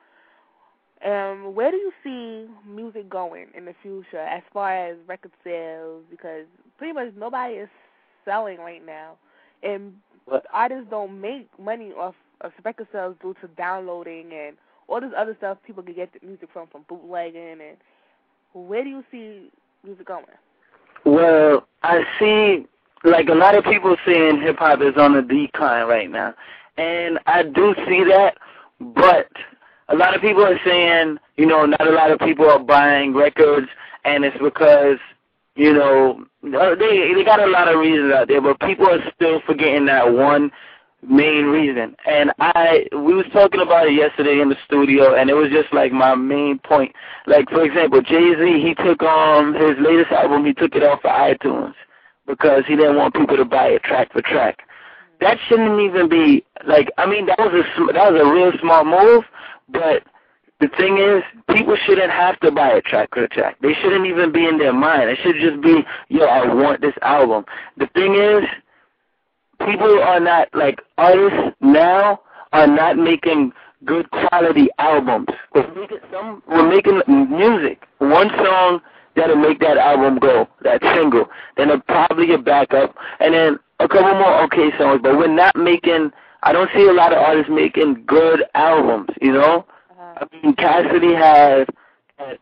[1.04, 6.04] Um, where do you see music going in the future as far as record sales?
[6.10, 6.44] Because
[6.78, 7.68] pretty much nobody is
[8.24, 9.16] selling right now,
[9.62, 9.94] and
[10.26, 10.44] What?
[10.52, 14.56] artists don't make money off of record sales due to downloading and
[14.88, 17.58] all this other stuff people can get the music from from bootlegging.
[17.60, 17.76] And
[18.52, 19.50] where do you see
[19.84, 20.24] music going?
[21.04, 22.66] Well, I see
[23.04, 26.34] like a lot of people saying hip hop is on a decline right now.
[26.76, 28.36] And I do see that,
[28.80, 29.28] but
[29.92, 33.14] a lot of people are saying, you know, not a lot of people are buying
[33.14, 33.68] records
[34.04, 34.98] and it's because,
[35.54, 38.98] you know, uh, they they got a lot of reasons out there, but people are
[39.14, 40.50] still forgetting that one
[41.06, 41.94] main reason.
[42.06, 45.72] And I we was talking about it yesterday in the studio and it was just
[45.74, 46.94] like my main point.
[47.26, 51.04] Like for example, Jay Z he took um his latest album, he took it off
[51.04, 51.74] of iTunes
[52.26, 54.60] because he didn't want people to buy it track for track.
[55.20, 58.86] That shouldn't even be like I mean that was a that was a real smart
[58.86, 59.24] move,
[59.72, 60.02] but
[60.60, 61.22] the thing is,
[61.54, 63.56] people shouldn't have to buy a track for a track.
[63.60, 65.10] They shouldn't even be in their mind.
[65.10, 67.44] It should just be, yo, I want this album.
[67.76, 68.44] The thing is,
[69.58, 72.20] people are not like artists now
[72.52, 73.52] are not making
[73.84, 75.28] good quality albums.
[75.54, 77.82] We're making some we're making music.
[77.98, 78.80] One song
[79.16, 81.26] that'll make that album go, that single.
[81.56, 85.56] Then a, probably a backup and then a couple more okay songs, but we're not
[85.56, 89.64] making I don't see a lot of artists making good albums, you know?
[89.90, 90.14] Uh-huh.
[90.20, 91.68] I mean Cassidy had,
[92.16, 92.38] had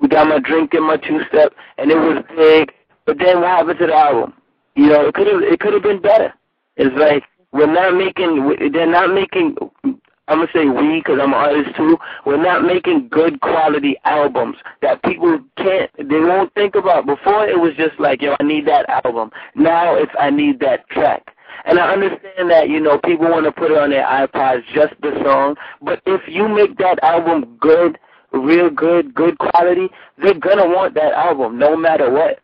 [0.00, 2.72] we got my drink and my two step and it was big,
[3.06, 4.34] but then what happened to the album?
[4.76, 6.34] You know, it could have it could have been better.
[6.76, 8.72] It's like we're not making.
[8.72, 9.56] They're not making.
[10.26, 11.96] I'm gonna say we because I'm an artist too.
[12.26, 15.90] We're not making good quality albums that people can't.
[15.96, 17.06] They won't think about.
[17.06, 19.30] Before it was just like, yo, I need that album.
[19.54, 21.33] Now it's I need that track.
[21.64, 24.94] And I understand that you know people want to put it on their iPods just
[25.00, 25.56] the song.
[25.80, 27.98] But if you make that album good,
[28.32, 32.40] real good, good quality, they're gonna want that album no matter what.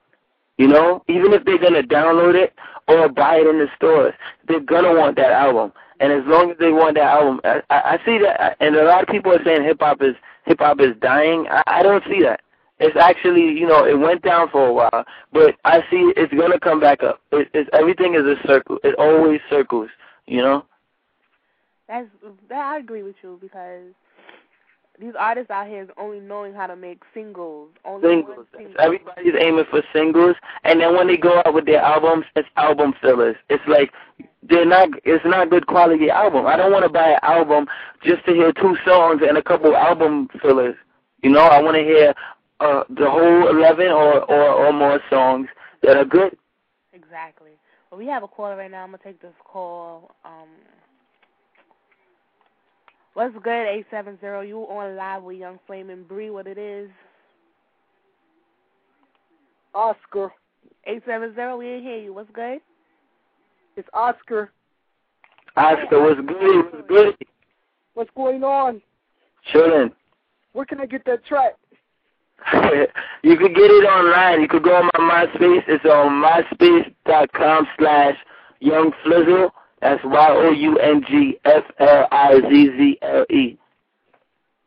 [0.56, 2.54] You know, even if they're gonna download it
[2.88, 4.14] or buy it in the stores,
[4.48, 5.72] they're gonna want that album.
[6.00, 8.56] And as long as they want that album, I, I I see that.
[8.60, 10.14] And a lot of people are saying hip hop is
[10.46, 11.46] hip hop is dying.
[11.50, 12.40] I, I don't see that.
[12.80, 16.58] It's actually, you know, it went down for a while, but I see it's gonna
[16.58, 17.20] come back up.
[17.30, 18.78] It, it's everything is a circle.
[18.82, 19.90] It always circles.
[20.26, 20.64] You know.
[21.88, 22.08] That's
[22.48, 23.92] that I agree with you because
[24.98, 27.70] these artists out here is only knowing how to make singles.
[27.84, 28.46] Only singles.
[28.56, 28.74] single.
[28.78, 32.94] Everybody's aiming for singles, and then when they go out with their albums, it's album
[33.00, 33.36] fillers.
[33.50, 33.92] It's like
[34.42, 34.88] they're not.
[35.04, 36.46] It's not good quality album.
[36.46, 37.66] I don't want to buy an album
[38.02, 40.76] just to hear two songs and a couple album fillers.
[41.22, 42.14] You know, I want to hear
[42.60, 45.48] uh, the whole eleven or, or or more songs
[45.82, 46.36] that are good.
[46.92, 47.52] Exactly.
[47.90, 48.84] Well, we have a caller right now.
[48.84, 50.14] I'm gonna take this call.
[50.24, 50.48] Um,
[53.14, 53.66] what's good?
[53.66, 54.42] Eight seven zero.
[54.42, 56.30] You on live with Young Flame and Bree?
[56.30, 56.90] What it is?
[59.74, 60.32] Oscar.
[60.86, 61.56] Eight seven zero.
[61.56, 62.12] We didn't hear you.
[62.12, 62.60] What's good?
[63.76, 64.52] It's Oscar.
[65.56, 66.72] Oscar what's good.
[66.72, 67.16] Was good.
[67.94, 68.82] What's going on?
[69.52, 69.92] Chillin'.
[70.52, 71.54] Where can I get that track?
[73.22, 74.40] you could get it online.
[74.40, 75.62] You could go on my MySpace.
[75.68, 78.16] It's on myspace.com slash
[78.60, 79.50] Young Flizzle.
[79.80, 83.58] That's Y O U N G F L I Z Z L E.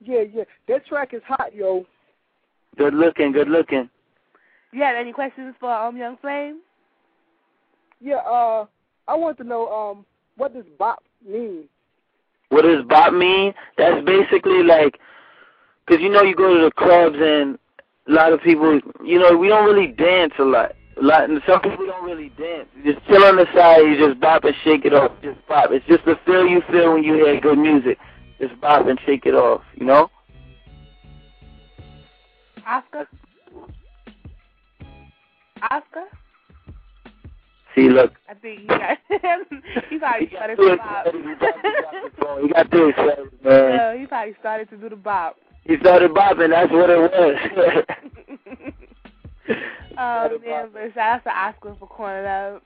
[0.01, 0.43] Yeah, yeah.
[0.67, 1.85] That track is hot, yo.
[2.77, 3.89] Good looking, good looking.
[4.71, 6.61] You have any questions for um Young Flame?
[8.01, 8.65] Yeah, uh,
[9.07, 10.05] I want to know um
[10.35, 11.65] what does bop mean?
[12.49, 13.53] What does bop mean?
[13.77, 14.99] That's basically like,
[15.85, 17.57] because you know you go to the clubs and
[18.07, 20.73] a lot of people, you know, we don't really dance a lot.
[20.95, 22.67] A lot, and some people don't really dance.
[22.83, 25.11] You just chill on the side, you just bop and shake it off.
[25.23, 25.71] Just bop.
[25.71, 27.97] It's just the feel you feel when you hear good music.
[28.39, 30.11] Just bop and shake it off, you know?
[32.67, 33.07] Oscar.
[35.71, 36.05] Oscar.
[37.75, 38.13] See, look.
[38.29, 38.97] I think you got
[39.89, 41.05] he probably started to bop.
[41.07, 42.41] He got- he got the phone.
[42.43, 42.93] He got too
[43.43, 43.71] man.
[43.73, 45.37] Yeah, he probably started to do the bop.
[45.65, 46.49] He started bopping.
[46.49, 47.83] That's what it was.
[49.97, 52.63] oh man, but shout out to Oscar for calling up,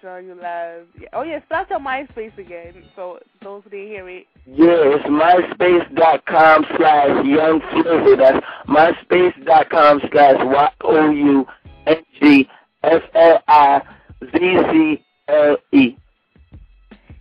[0.00, 0.86] showing you love.
[0.98, 1.08] Yeah.
[1.12, 2.84] Oh yeah, start your MySpace again.
[2.96, 4.26] So those who didn't hear it.
[4.46, 8.16] Yeah, it's myspace.com slash young flizzle.
[8.16, 11.46] That's myspace.com slash Y O U
[11.86, 12.48] N G
[12.82, 13.82] F L I
[14.24, 15.96] Z Z L E.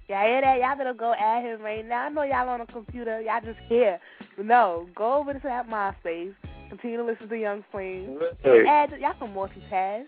[0.10, 0.60] Y'all hear that?
[0.60, 2.06] Y'all better go at him right now.
[2.06, 3.20] I know y'all on a computer.
[3.22, 4.00] Y'all just here.
[4.38, 6.34] But no, go over to that MySpace.
[6.70, 8.18] Continue to listen to Young Flames.
[8.46, 10.06] Add, y'all can multitask.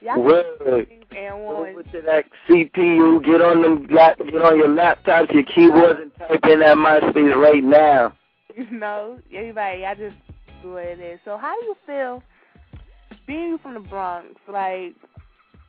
[0.00, 1.70] Y'all do and Go one.
[1.70, 3.24] over to that CPU.
[3.24, 3.86] Get on them.
[3.86, 8.14] Get on your laptops, your keyboards, and type in that MySpace right now.
[8.56, 10.16] You know, everybody, y'all just
[10.64, 11.20] do what it is.
[11.24, 12.22] So, how do you feel
[13.24, 14.34] being from the Bronx?
[14.52, 14.96] Like,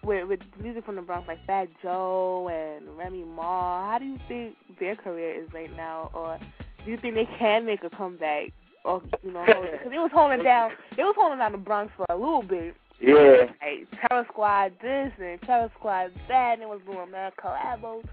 [0.03, 3.91] with with music from the Bronx, like Fat Joe and Remy Ma.
[3.91, 6.39] How do you think their career is right now, or
[6.85, 8.51] do you think they can make a comeback?
[8.85, 12.05] Or you know, because it was holding down, it was holding down the Bronx for
[12.09, 12.75] a little bit.
[13.01, 13.45] Yeah.
[13.62, 18.03] Like Terror Squad this and Terror Squad that, and it was doing their collabos,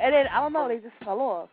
[0.00, 1.48] and then I don't know, they just fell off.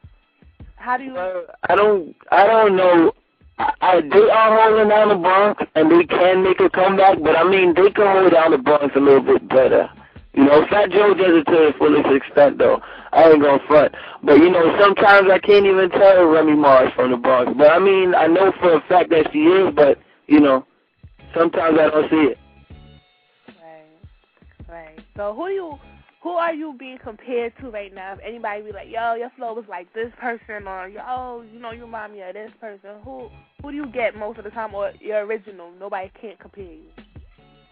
[0.77, 1.13] How do you?
[1.13, 2.15] Well, I don't.
[2.31, 3.11] I don't know.
[3.57, 7.21] I, they are holding down the Bronx, and they can make a comeback.
[7.23, 9.89] But I mean, they can hold down the Bronx a little bit better.
[10.33, 12.81] You know, Fat Joe does it to the fullest extent, though.
[13.13, 13.95] I ain't gonna front.
[14.23, 17.53] But you know, sometimes I can't even tell Remy Ma is from the Bronx.
[17.57, 19.73] But I mean, I know for a fact that she is.
[19.73, 20.65] But you know,
[21.33, 22.37] sometimes I don't see it.
[23.47, 24.99] Right, right.
[25.15, 25.79] So who do you,
[26.25, 28.13] who are you being compared to right now?
[28.13, 31.69] If anybody be like, yo, your flow was like this person, or yo, you know,
[31.69, 32.95] you remind me of this person.
[33.03, 33.29] Who,
[33.61, 35.71] who do you get most of the time, or your original?
[35.79, 36.89] Nobody can't compare you.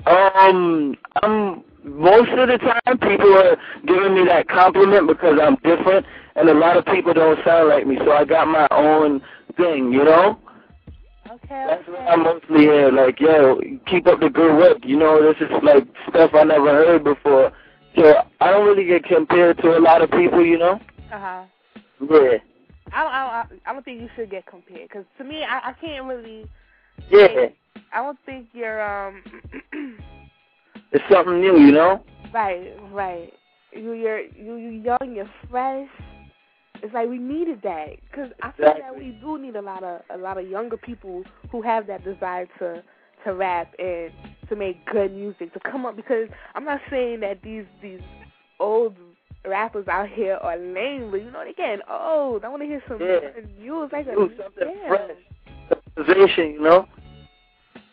[0.05, 6.05] Um, I'm most of the time people are giving me that compliment because I'm different,
[6.35, 7.97] and a lot of people don't sound like me.
[8.05, 9.19] So I got my own
[9.57, 10.37] thing, you know.
[11.27, 11.65] Okay.
[11.67, 12.91] That's what I'm mostly here.
[12.91, 14.77] Like, yo, keep up the good work.
[14.83, 17.51] You know, this is like stuff I never heard before.
[17.95, 20.79] So I don't really get compared to a lot of people, you know.
[21.11, 21.43] Uh huh.
[22.01, 22.37] Yeah,
[22.91, 25.69] I don't, I don't, I don't think you should get compared, because to me, I,
[25.69, 26.47] I can't really.
[27.11, 27.47] yeah.
[27.93, 29.21] I don't think you're um.
[30.93, 32.03] It's something new, you know.
[32.31, 33.33] Right, right.
[33.71, 35.89] You, you're you, you young, you're fresh.
[36.83, 40.01] It's like we needed that because I feel that we do need a lot of
[40.13, 42.83] a lot of younger people who have that desire to
[43.25, 44.11] to rap and
[44.49, 45.95] to make good music to come up.
[45.95, 48.01] Because I'm not saying that these these
[48.59, 48.95] old
[49.45, 52.43] rappers out here are lame, but you know they getting old.
[52.45, 53.29] I want to hear some Yeah.
[53.59, 54.87] news, like a Do something yeah.
[54.87, 55.11] fresh.
[55.95, 56.87] Civilization, you know.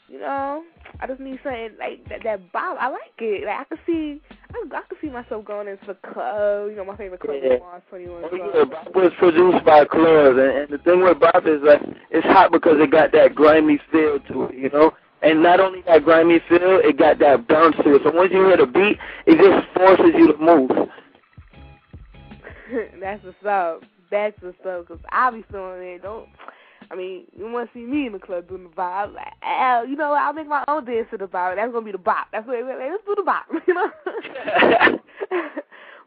[0.08, 0.64] You know,
[0.98, 2.24] I just need something like that.
[2.24, 3.46] That bop, I like it.
[3.46, 4.20] Like I can see,
[4.52, 6.70] I, I can see myself going into the club.
[6.70, 7.54] You know, my favorite club Yeah.
[7.54, 11.00] is Mars Twenty One Oh, yeah, Bop was produced by Claus, and, and the thing
[11.02, 14.68] with Bop is like it's hot because it got that grimy feel to it, you
[14.70, 14.92] know.
[15.22, 18.02] And not only that grimy feel, it got that bounce to it.
[18.04, 20.70] So once you hear the beat, it just forces you to move.
[23.00, 23.82] That's what's up.
[24.10, 24.88] That's what's up.
[24.88, 26.02] Cause I be feeling it.
[26.02, 26.28] Don't.
[26.90, 29.12] I mean, you want to see me in the club doing the bop?
[29.14, 31.54] Like, Al, you know, I'll make my own dance to the bop.
[31.54, 32.28] That's gonna be the bop.
[32.32, 32.64] That's what.
[32.64, 33.46] Like, let's do the bop.
[33.66, 33.90] You know.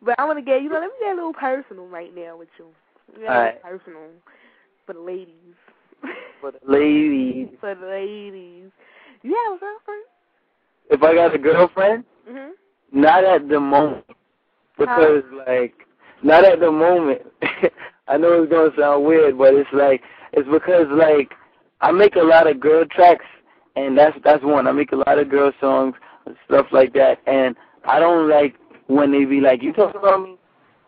[0.01, 2.37] but I want to get, you know, let me get a little personal right now
[2.37, 2.65] with you.
[3.21, 3.61] Yeah, Alright.
[3.61, 4.09] personal
[4.85, 5.55] for the ladies.
[6.41, 8.71] For the ladies, for the ladies.
[9.23, 10.03] You have a girlfriend?
[10.89, 12.51] if I got a girlfriend, Mhm.
[12.91, 14.05] not at the moment,
[14.77, 15.87] because like
[16.21, 17.21] not at the moment.
[18.07, 20.01] I know it's gonna sound weird, but it's like
[20.33, 21.33] it's because like
[21.81, 23.25] I make a lot of girl tracks,
[23.75, 24.67] and that's that's one.
[24.67, 27.55] I make a lot of girl songs and stuff like that, and
[27.85, 28.55] I don't like
[28.87, 30.37] when they be like, "You talking about me?"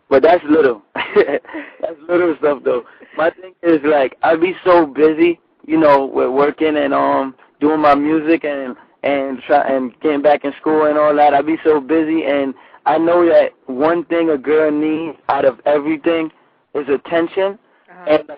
[0.10, 0.84] But that's little.
[1.16, 2.84] that's little stuff though.
[3.18, 7.80] My thing is like I be so busy, you know, with working and um doing
[7.82, 11.34] my music and and try and getting back in school and all that.
[11.34, 12.54] I be so busy and
[12.86, 16.32] I know that one thing a girl needs out of everything
[16.76, 17.58] is attention
[17.90, 18.06] Uh-huh.
[18.12, 18.36] and uh,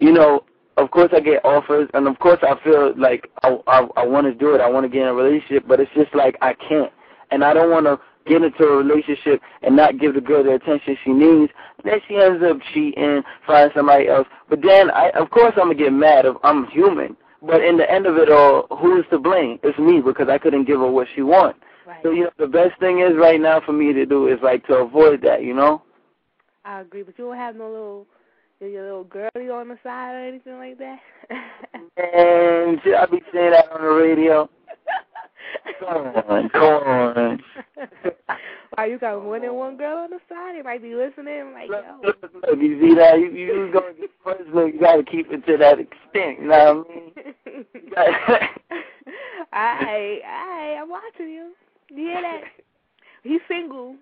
[0.00, 0.44] you know,
[0.76, 4.26] of course I get offers and of course I feel like I I, I want
[4.26, 4.60] to do it.
[4.60, 6.92] I want to get in a relationship, but it's just like I can't.
[7.32, 10.54] And I don't want to get into a relationship and not give the girl the
[10.54, 11.50] attention she needs.
[11.84, 14.28] Then she ends up cheating, finding somebody else.
[14.50, 17.16] But then, I of course, I'm gonna get mad if I'm human.
[17.42, 19.58] But in the end of it all, who's to blame?
[19.62, 21.60] It's me because I couldn't give her what she wants.
[21.86, 22.02] right.
[22.02, 24.66] So you know, the best thing is right now for me to do is like
[24.66, 25.44] to avoid that.
[25.44, 25.82] You know?
[26.64, 28.06] I agree, but you don't have no little
[28.60, 30.98] your, little girlie on the side or anything like that.
[31.96, 34.48] And I be saying that on the radio.
[35.80, 37.42] Come on, come on.
[38.74, 40.56] Why you got more than one girl on the side?
[40.56, 41.52] They might be listening.
[41.52, 43.18] Like, Look, yo, look, look, you see that?
[43.18, 44.68] You, you gonna get personal.
[44.68, 46.40] You gotta keep it to that extent.
[46.40, 47.07] You know what I mean?
[49.52, 51.52] I, I, I'm watching you.
[51.90, 52.42] You hear that?
[53.22, 53.96] He's single.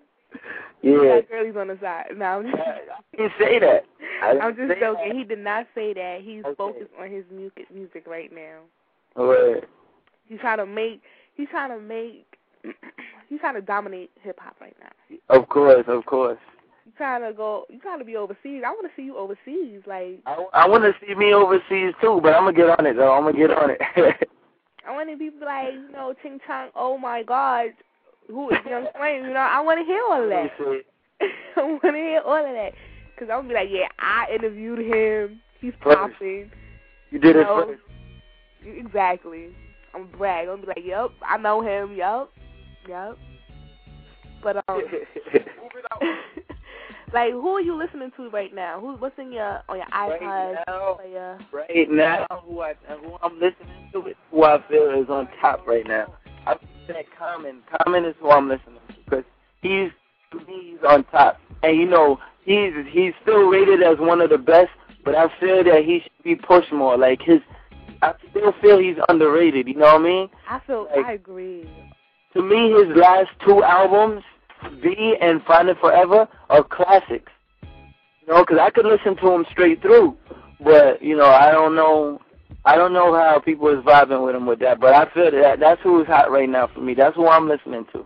[0.81, 1.21] He Yeah.
[1.21, 2.05] got girlies on the side.
[2.15, 3.85] No, I'm just, I didn't say that.
[4.21, 5.09] I I'm just joking.
[5.09, 5.15] that.
[5.15, 6.21] He did not say that.
[6.21, 6.55] He's Okay.
[6.55, 8.59] focused on his music, music right now.
[9.15, 9.67] Word.
[10.27, 11.01] He's trying to make.
[11.35, 12.25] He's trying to make
[13.29, 15.17] he's trying to dominate hip hop right now.
[15.29, 16.39] Of course, of course.
[16.87, 17.65] You trying to go?
[17.69, 18.63] You trying to be overseas?
[18.65, 19.81] I want to see you overseas.
[19.85, 22.95] Like I, I want to see me overseas too, but I'm gonna get on it
[22.95, 23.11] though.
[23.11, 23.81] I'm gonna get on it.
[24.87, 26.69] I want to be like, you know, Ching Chong.
[26.77, 27.71] Oh my God,
[28.29, 29.25] who is Young Flame?
[29.25, 30.49] You know, I want to hear all of that.
[31.57, 32.71] I want to hear all of that
[33.13, 35.41] because I'm gonna be like, yeah, I interviewed him.
[35.59, 36.49] He's popping.
[37.11, 37.65] You did it No.
[37.65, 37.81] first.
[38.65, 39.49] Exactly.
[39.93, 40.47] I'm gonna brag.
[40.47, 41.97] I'm gonna be like, yep, I know him.
[41.97, 42.29] Yep,
[42.87, 43.17] yep.
[44.41, 44.81] But um,
[47.13, 48.79] like, who are you listening to right now?
[48.79, 48.95] Who?
[48.95, 50.19] What's in your on your iPod?
[50.21, 51.39] Right now, player?
[51.51, 55.65] right now, who I who I'm listening to is who I feel is on top
[55.67, 56.13] right now.
[56.45, 56.55] I
[56.85, 57.61] said Common.
[57.83, 59.23] Common is who I'm listening to because
[59.61, 59.89] he's
[60.31, 64.29] to me he's on top, and you know he's he's still rated as one of
[64.29, 64.69] the best,
[65.05, 66.97] but I feel that he should be pushed more.
[66.97, 67.39] Like his,
[68.01, 69.67] I still feel he's underrated.
[69.67, 70.29] You know what I mean?
[70.49, 70.87] I feel.
[70.95, 71.69] Like- I agree.
[72.33, 74.21] To me, his last two albums,
[74.81, 77.31] Be and Finding Forever, are classics.
[77.61, 80.17] You know, because I could listen to him straight through,
[80.59, 82.19] but you know, I don't know.
[82.65, 85.59] I don't know how people is vibing with him with that, but I feel that
[85.59, 86.93] that's who's hot right now for me.
[86.93, 88.05] That's who I'm listening to.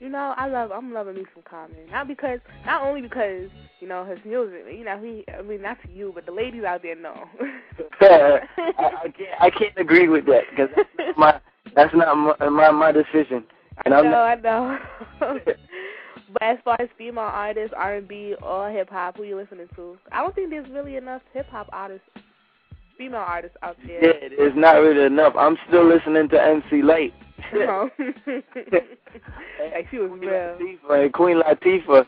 [0.00, 0.70] You know, I love.
[0.70, 1.76] I'm loving me some Common.
[1.90, 3.48] Not because, not only because
[3.80, 4.64] you know his music.
[4.70, 5.24] You know, he.
[5.32, 7.24] I mean, not to you, but the ladies out there know.
[8.02, 8.40] I,
[8.78, 9.40] I can't.
[9.40, 11.40] I can't agree with that because that's not my.
[11.74, 13.44] That's not my my, my decision.
[13.84, 14.78] I know, not, I know.
[16.32, 19.68] but as far as female artists, R and B or hip hop, who you listening
[19.76, 19.96] to?
[20.12, 22.06] I don't think there's really enough hip hop artists,
[22.96, 24.04] female artists out there.
[24.04, 25.34] yeah, it's not really enough.
[25.38, 26.82] I'm still listening to MC
[27.52, 27.90] know?
[27.98, 30.58] like she was Queen real.
[30.58, 32.06] Latifah and Queen Latifah.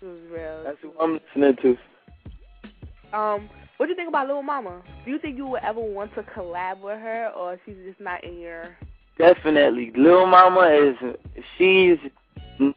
[0.00, 0.64] She was real.
[0.64, 3.16] That's who I'm listening to.
[3.16, 4.82] Um, what do you think about Lil Mama?
[5.04, 8.24] Do you think you would ever want to collab with her, or she's just not
[8.24, 8.76] in your?
[9.22, 10.96] Definitely, Lil Mama is
[11.56, 11.96] she's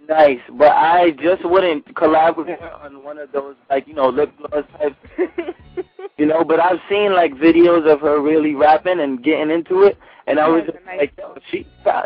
[0.08, 4.10] nice, but I just wouldn't collab with her on one of those like you know
[4.10, 4.96] lip gloss type,
[6.20, 6.44] you know.
[6.44, 10.48] But I've seen like videos of her really rapping and getting into it, and I
[10.48, 11.00] was just nice.
[11.00, 11.66] like, yo, she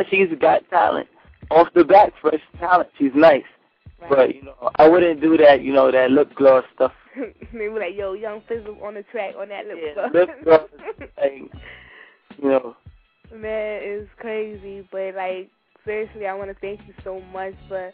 [0.10, 1.10] she's got talent
[1.52, 2.88] off the bat, fresh talent.
[2.98, 3.44] She's nice,
[4.08, 6.94] but you know I wouldn't do that, you know, that lip gloss stuff.
[7.54, 10.70] were like, "Yo, Young Flizzle on the track on that lip Yeah, gloss." lip gloss,
[11.18, 11.52] like
[12.42, 12.78] you know.
[13.40, 15.50] Man, it's crazy, but like
[15.86, 17.92] seriously, I want to thank you so much for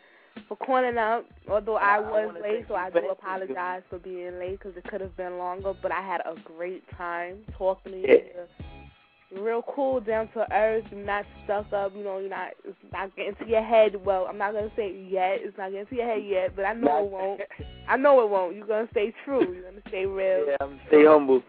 [0.48, 1.26] for calling up.
[1.50, 4.84] Although I I was wanna late, so I do apologize for being late because it
[4.86, 5.74] could have been longer.
[5.82, 8.06] But I had a great time talking to you.
[8.08, 9.41] Yeah.
[9.41, 10.86] Real cool, down to earth.
[10.91, 11.93] You're not stuck up.
[11.96, 12.52] You know, you're not.
[12.64, 13.96] It's not getting to your head.
[14.04, 15.39] Well, I'm not gonna say yet.
[15.41, 17.41] It's not getting to your head yet, but I know it won't.
[17.88, 18.56] I know it won't.
[18.56, 19.54] You're gonna stay true.
[19.54, 20.48] You're gonna stay real.
[20.48, 21.43] Yeah, I'm stay humble.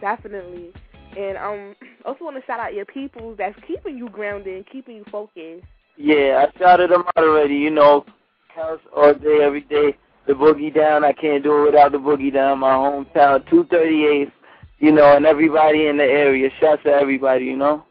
[0.00, 0.72] Definitely.
[1.16, 4.96] And um, also want to shout out your people that's keeping you grounded and keeping
[4.96, 5.64] you focused.
[5.96, 7.54] Yeah, I shouted them out already.
[7.54, 8.04] You know,
[8.54, 9.96] house all day, every day.
[10.26, 12.58] The boogie down, I can't do it without the boogie down.
[12.58, 14.32] My hometown, 238th.
[14.78, 16.50] You know, and everybody in the area.
[16.60, 17.46] Shouts to everybody.
[17.46, 17.84] You know.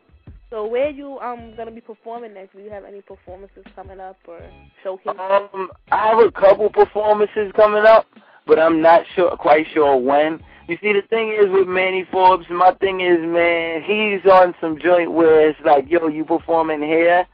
[0.51, 2.53] So where you um gonna be performing next?
[2.55, 4.39] Do you have any performances coming up or
[4.83, 5.19] showcases?
[5.19, 8.05] Um, I have a couple performances coming up,
[8.45, 10.41] but I'm not sure, quite sure when.
[10.67, 14.79] You see, the thing is with Manny Forbes, my thing is, man, he's on some
[14.79, 17.27] joint where it's like, yo, you performing here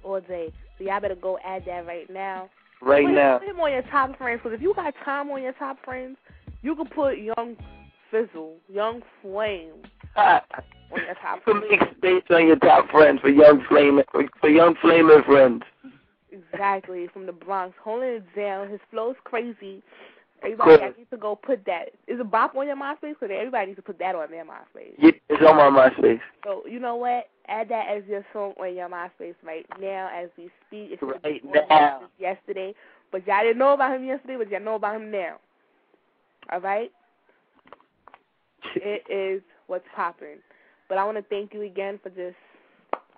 [0.03, 0.51] all day.
[0.77, 2.49] So y'all better go add that right now.
[2.81, 3.39] Right put, now.
[3.39, 6.17] Put him on your top friends because if you got time on your top friends,
[6.61, 7.55] you can put Young
[8.11, 9.73] Flizzle, Young Flame
[10.15, 10.41] on
[10.91, 11.65] your top You friends.
[11.69, 14.01] make space on your top friends for young flame
[14.41, 15.63] for young flaming friends.
[16.31, 18.69] Exactly, from the Bronx, holding it down.
[18.69, 19.81] His flow's crazy.
[20.43, 21.89] Everybody needs to go put that.
[22.07, 23.15] Is a bop on your MySpace?
[23.19, 24.93] Because everybody needs to put that on their MySpace.
[24.99, 26.19] Yeah, it's on my MySpace.
[26.43, 27.29] So you know what?
[27.47, 30.91] Add that as your song on your MySpace right now as we speak.
[30.91, 32.01] It should Right now.
[32.19, 32.75] yesterday,
[33.11, 35.37] but y'all didn't know about him yesterday, but y'all know about him now.
[36.51, 36.91] All right.
[38.75, 40.37] It is what's popping.
[40.89, 42.35] But I want to thank you again for just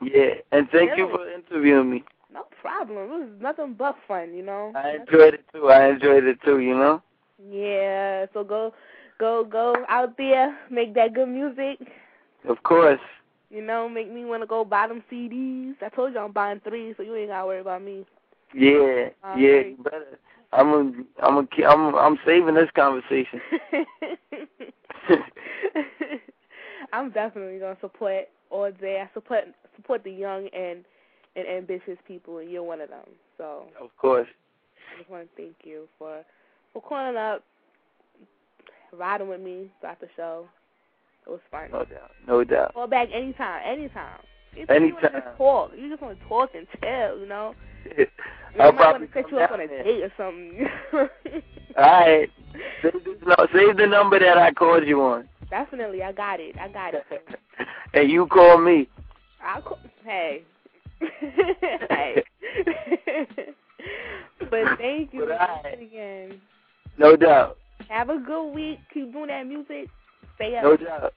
[0.02, 2.04] Yeah, and thank you for interviewing me.
[2.34, 2.98] no problem.
[2.98, 4.72] It was nothing but fun, you know.
[4.76, 5.70] I enjoyed it too.
[5.70, 6.60] I enjoyed it too.
[6.60, 7.02] You know.
[7.44, 8.26] Yeah.
[8.34, 8.74] So go,
[9.20, 11.80] go, go out there, make that good music.
[12.48, 13.00] Of course.
[13.50, 15.76] You know, make me want to go buy them CDs.
[15.82, 18.06] I told you I'm buying three, so you ain't gotta worry about me.
[18.54, 19.10] Yeah.
[19.24, 19.62] Uh, yeah.
[19.62, 20.20] You better.
[20.54, 20.92] I'm a,
[21.26, 23.42] I'm a, I'm I'm saving this conversation.
[26.94, 29.02] I'm definitely gonna support all day.
[29.02, 29.44] I support
[29.76, 30.86] support the young and
[31.36, 33.06] and ambitious people, and you're one of them.
[33.38, 34.28] So Of course.
[34.94, 36.24] I just want to thank you for
[36.82, 37.44] for calling up,
[38.94, 40.48] riding with me throughout the show.
[41.26, 41.70] It was fun.
[41.72, 42.12] No doubt.
[42.28, 42.74] No doubt.
[42.74, 44.20] Call back anytime, anytime.
[44.54, 45.02] If You Anytime.
[45.02, 45.72] just talk.
[45.78, 47.54] You just want to talk and chill, you know.
[48.60, 49.84] I'll I'm probably set you up on a there.
[49.84, 50.68] date or something.
[51.78, 52.30] All right.
[52.82, 55.28] Save, the number that I called you on.
[55.50, 56.56] Definitely, I got it.
[56.60, 57.04] I got it.
[57.94, 58.88] and you call me.
[59.44, 59.80] I'll call.
[60.04, 60.44] Hey.
[61.00, 62.24] hey.
[64.40, 66.42] but thank you But again.
[66.98, 67.58] No doubt.
[67.90, 68.80] Have a good week.
[68.94, 69.90] Keep doing that music.
[70.36, 70.64] Stay up.
[70.64, 71.14] No doubt.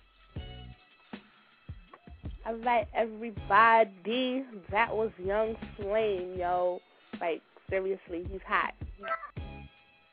[2.46, 4.44] All right, everybody.
[4.70, 6.80] That was Young Flame, yo.
[7.20, 8.74] Like seriously, he's hot.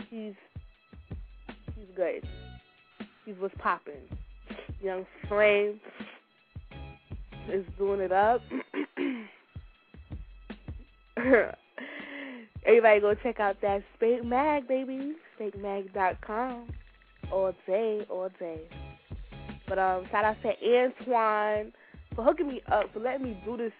[0.09, 0.33] He's
[1.75, 2.27] he's good.
[3.25, 3.93] He's what's popping.
[4.81, 5.79] Young Flame
[7.51, 8.41] is doing it up.
[12.65, 15.15] Everybody go check out that Spate Mag, baby.
[15.39, 16.67] SpateMag.com.
[17.31, 18.61] All day, all day.
[19.67, 21.73] But um, shout out to Antoine
[22.15, 23.73] for hooking me up, for letting me do this,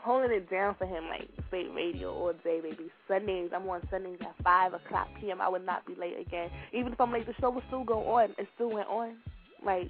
[0.00, 2.90] holding it down for him, like Spate Radio all day, baby.
[3.06, 5.40] Sundays, I'm on Sundays at 5 o'clock p.m.
[5.40, 6.50] I would not be late again.
[6.72, 8.30] Even if I'm late, the show will still go on.
[8.36, 9.16] It still went on.
[9.64, 9.88] Like,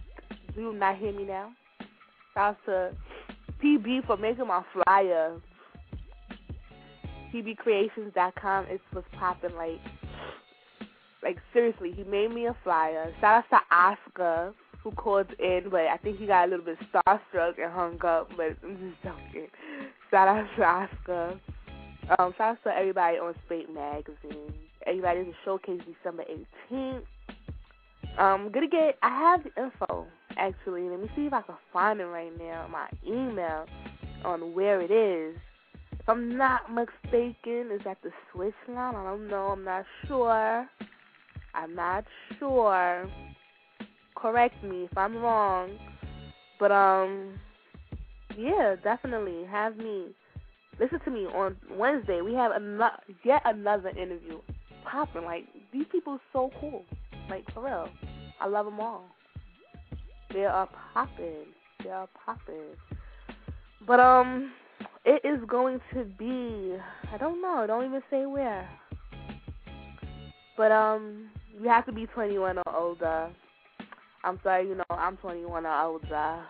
[0.54, 1.52] do you not hear me now?
[2.34, 2.92] Shout out to
[3.62, 5.40] PB for making my flyer.
[7.34, 9.80] PBCreations.com is what's popping, like,
[11.22, 13.12] like seriously, he made me a flyer.
[13.20, 16.78] Shout out to Oscar who called in, but I think he got a little bit
[16.92, 18.30] starstruck and hung up.
[18.36, 19.48] But I'm just joking.
[20.10, 21.40] Shout out to Oscar.
[22.18, 24.54] Um, shout out to everybody on Spate Magazine.
[24.86, 26.24] Everybody in showcase December
[26.70, 27.02] 18th.
[28.18, 28.98] Um, gonna get.
[29.02, 30.06] I have the info
[30.38, 30.88] actually.
[30.88, 32.66] Let me see if I can find it right now.
[32.70, 33.66] My email
[34.24, 35.36] on where it is.
[35.92, 38.94] If I'm not mistaken, is at the switch line.
[38.94, 39.48] I don't know.
[39.48, 40.66] I'm not sure.
[41.58, 42.04] I'm not
[42.38, 43.10] sure.
[44.14, 45.78] Correct me if I'm wrong.
[46.58, 47.38] But um
[48.36, 50.14] yeah, definitely have me
[50.78, 52.20] listen to me on Wednesday.
[52.20, 54.38] We have ano- yet another interview
[54.84, 55.24] popping.
[55.24, 56.84] Like these people are so cool.
[57.28, 57.88] Like for real,
[58.40, 59.04] I love them all.
[60.32, 61.46] They are popping.
[61.82, 62.76] They are popping.
[63.86, 64.52] But um,
[65.04, 66.76] it is going to be.
[67.12, 67.64] I don't know.
[67.66, 68.68] Don't even say where.
[70.56, 71.30] But um,
[71.60, 73.30] you have to be 21 or older.
[74.24, 76.44] I'm sorry, you know, I'm 21 or older.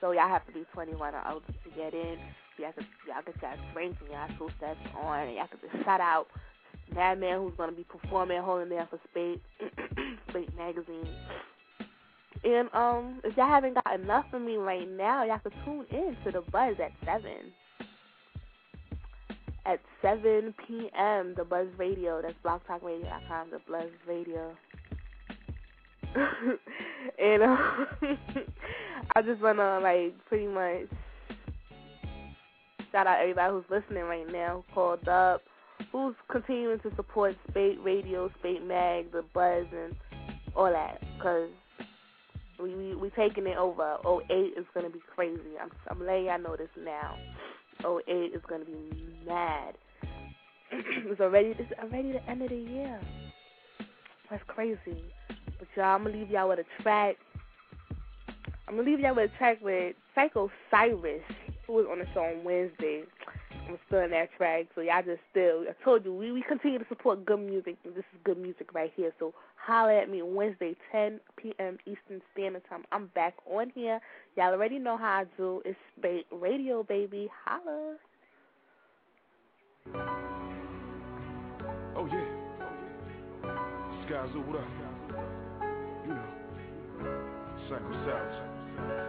[0.00, 2.18] So y'all have to be 21 or older to get in.
[2.58, 5.26] Y'all can, y'all get y'all drinks and y'all two steps on.
[5.26, 6.26] And y'all can just shout out
[6.94, 9.42] Madman who's going to be performing, holding there for Spate,
[10.30, 11.08] Spate Magazine.
[12.44, 16.16] And um, if y'all haven't got enough of me right now, y'all can tune in
[16.24, 17.30] to The Buzz at 7
[19.68, 21.34] at 7 p.m.
[21.36, 22.22] The Buzz Radio.
[22.22, 23.50] That's blogtalkradio.com.
[23.50, 24.56] The Buzz Radio.
[27.18, 27.86] and um,
[29.14, 30.88] I just wanna like pretty much
[32.90, 35.42] shout out everybody who's listening right now, who called up,
[35.92, 39.94] who's continuing to support Spate Radio, Spate Mag, The Buzz, and
[40.56, 41.50] all that, cause
[42.58, 43.98] we we we taking it over.
[44.06, 45.58] 08 is gonna be crazy.
[45.60, 47.16] I'm I'm letting y'all know this now.
[47.84, 49.74] 08 is gonna be mad.
[50.72, 53.00] it's already it's already the end of the year.
[54.30, 55.02] That's crazy.
[55.58, 57.16] But y'all, I'm gonna leave y'all with a track.
[58.66, 61.22] I'm gonna leave y'all with a track with Psycho Cyrus,
[61.66, 63.04] who was on the show on Wednesday.
[63.68, 65.64] I'm still in that track, so y'all just still.
[65.68, 67.76] I told you we we continue to support good music.
[67.84, 69.12] And this is good music right here.
[69.18, 71.76] So holler at me Wednesday, 10 p.m.
[71.80, 72.84] Eastern Standard Time.
[72.92, 74.00] I'm back on here.
[74.36, 75.60] Y'all already know how I do.
[75.66, 77.28] It's Spate Radio, baby.
[77.44, 77.96] Holla.
[81.94, 82.38] Oh yeah.
[84.08, 84.64] What up?
[86.06, 86.48] You know.
[87.68, 89.07] Psycho Cyrus.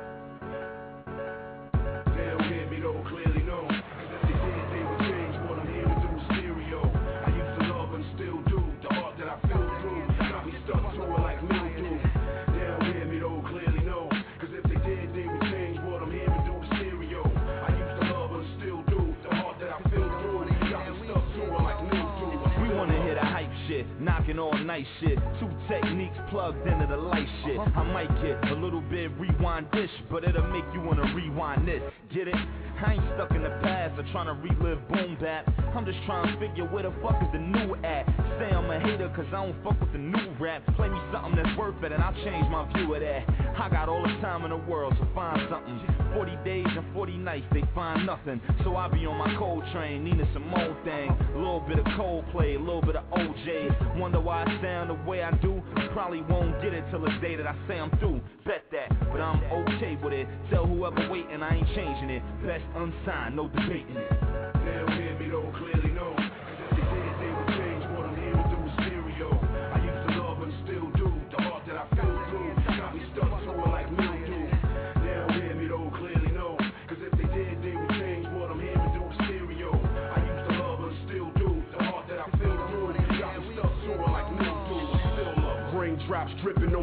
[24.38, 25.18] All night shit.
[25.40, 27.58] Two techniques plugged into the light shit.
[27.58, 31.82] I might get a little bit rewind dish, but it'll make you wanna rewind this.
[32.14, 32.36] Get it?
[32.36, 35.52] I ain't stuck in the past or trying to relive boom bap.
[35.76, 38.08] I'm just trying to figure where the fuck is the new at.
[38.40, 40.66] A cause I don't fuck with the new rap.
[40.76, 43.24] Play me something that's worth it and I'll change my view of that.
[43.60, 45.80] I got all the time in the world to find something.
[46.14, 48.42] 40 days and 40 nights, they find nothing.
[48.64, 51.12] So I be on my Coltrane, Nina Simone thing.
[51.36, 54.00] A little bit of Coldplay, a little bit of OJ.
[54.00, 55.62] Wonder why I sound the way I do.
[55.94, 58.22] Probably won't get it till the day that I say I'm through.
[58.46, 60.28] Bet that, but I'm okay with it.
[60.50, 62.24] Tell whoever waiting, I ain't changing it.
[62.46, 64.10] Best unsigned, no debating it.
[64.10, 66.19] They don't hear me, don't clearly know.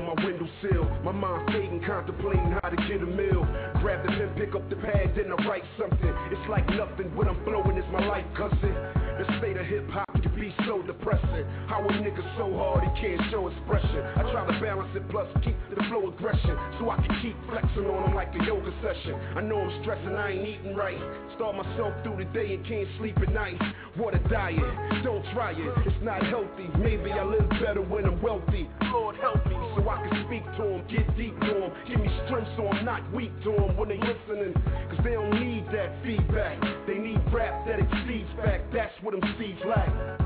[0.06, 0.86] My windowsill.
[1.02, 3.42] My mind fading, contemplating how to get a meal.
[3.82, 6.14] Grab the pen, pick up the pad, then I write something.
[6.30, 7.14] It's like nothing.
[7.16, 8.74] What I'm flowing is my life, cousin.
[9.18, 10.06] The state of hip hop
[10.36, 11.44] be so depressing.
[11.66, 14.04] How a nigga so hard he can't show expression.
[14.16, 17.86] I try to balance it, plus keep the flow aggression, so I can keep flexing
[17.88, 19.14] on him like a yoga session.
[19.34, 21.00] I know I'm stressing, I ain't eating right.
[21.34, 23.60] Start myself through the day and can't sleep at night.
[23.96, 24.60] What a diet,
[25.02, 26.68] don't try it, it's not healthy.
[26.78, 28.68] Maybe I live better when I'm wealthy.
[28.92, 32.12] Lord help me, so I can speak to him, get deep to him, give me
[32.26, 34.52] strength so I'm not weak to him when they listening.
[34.52, 38.72] Cause they don't need that feedback, they need rap that exceeds fact.
[38.72, 40.25] That's what them seeds lack.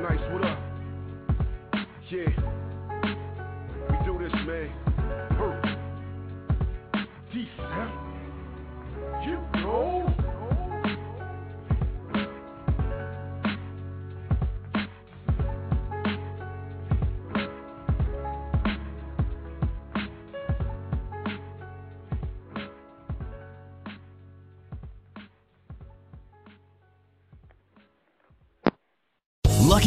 [0.00, 0.58] Nice, what up?
[2.08, 2.61] Yeah,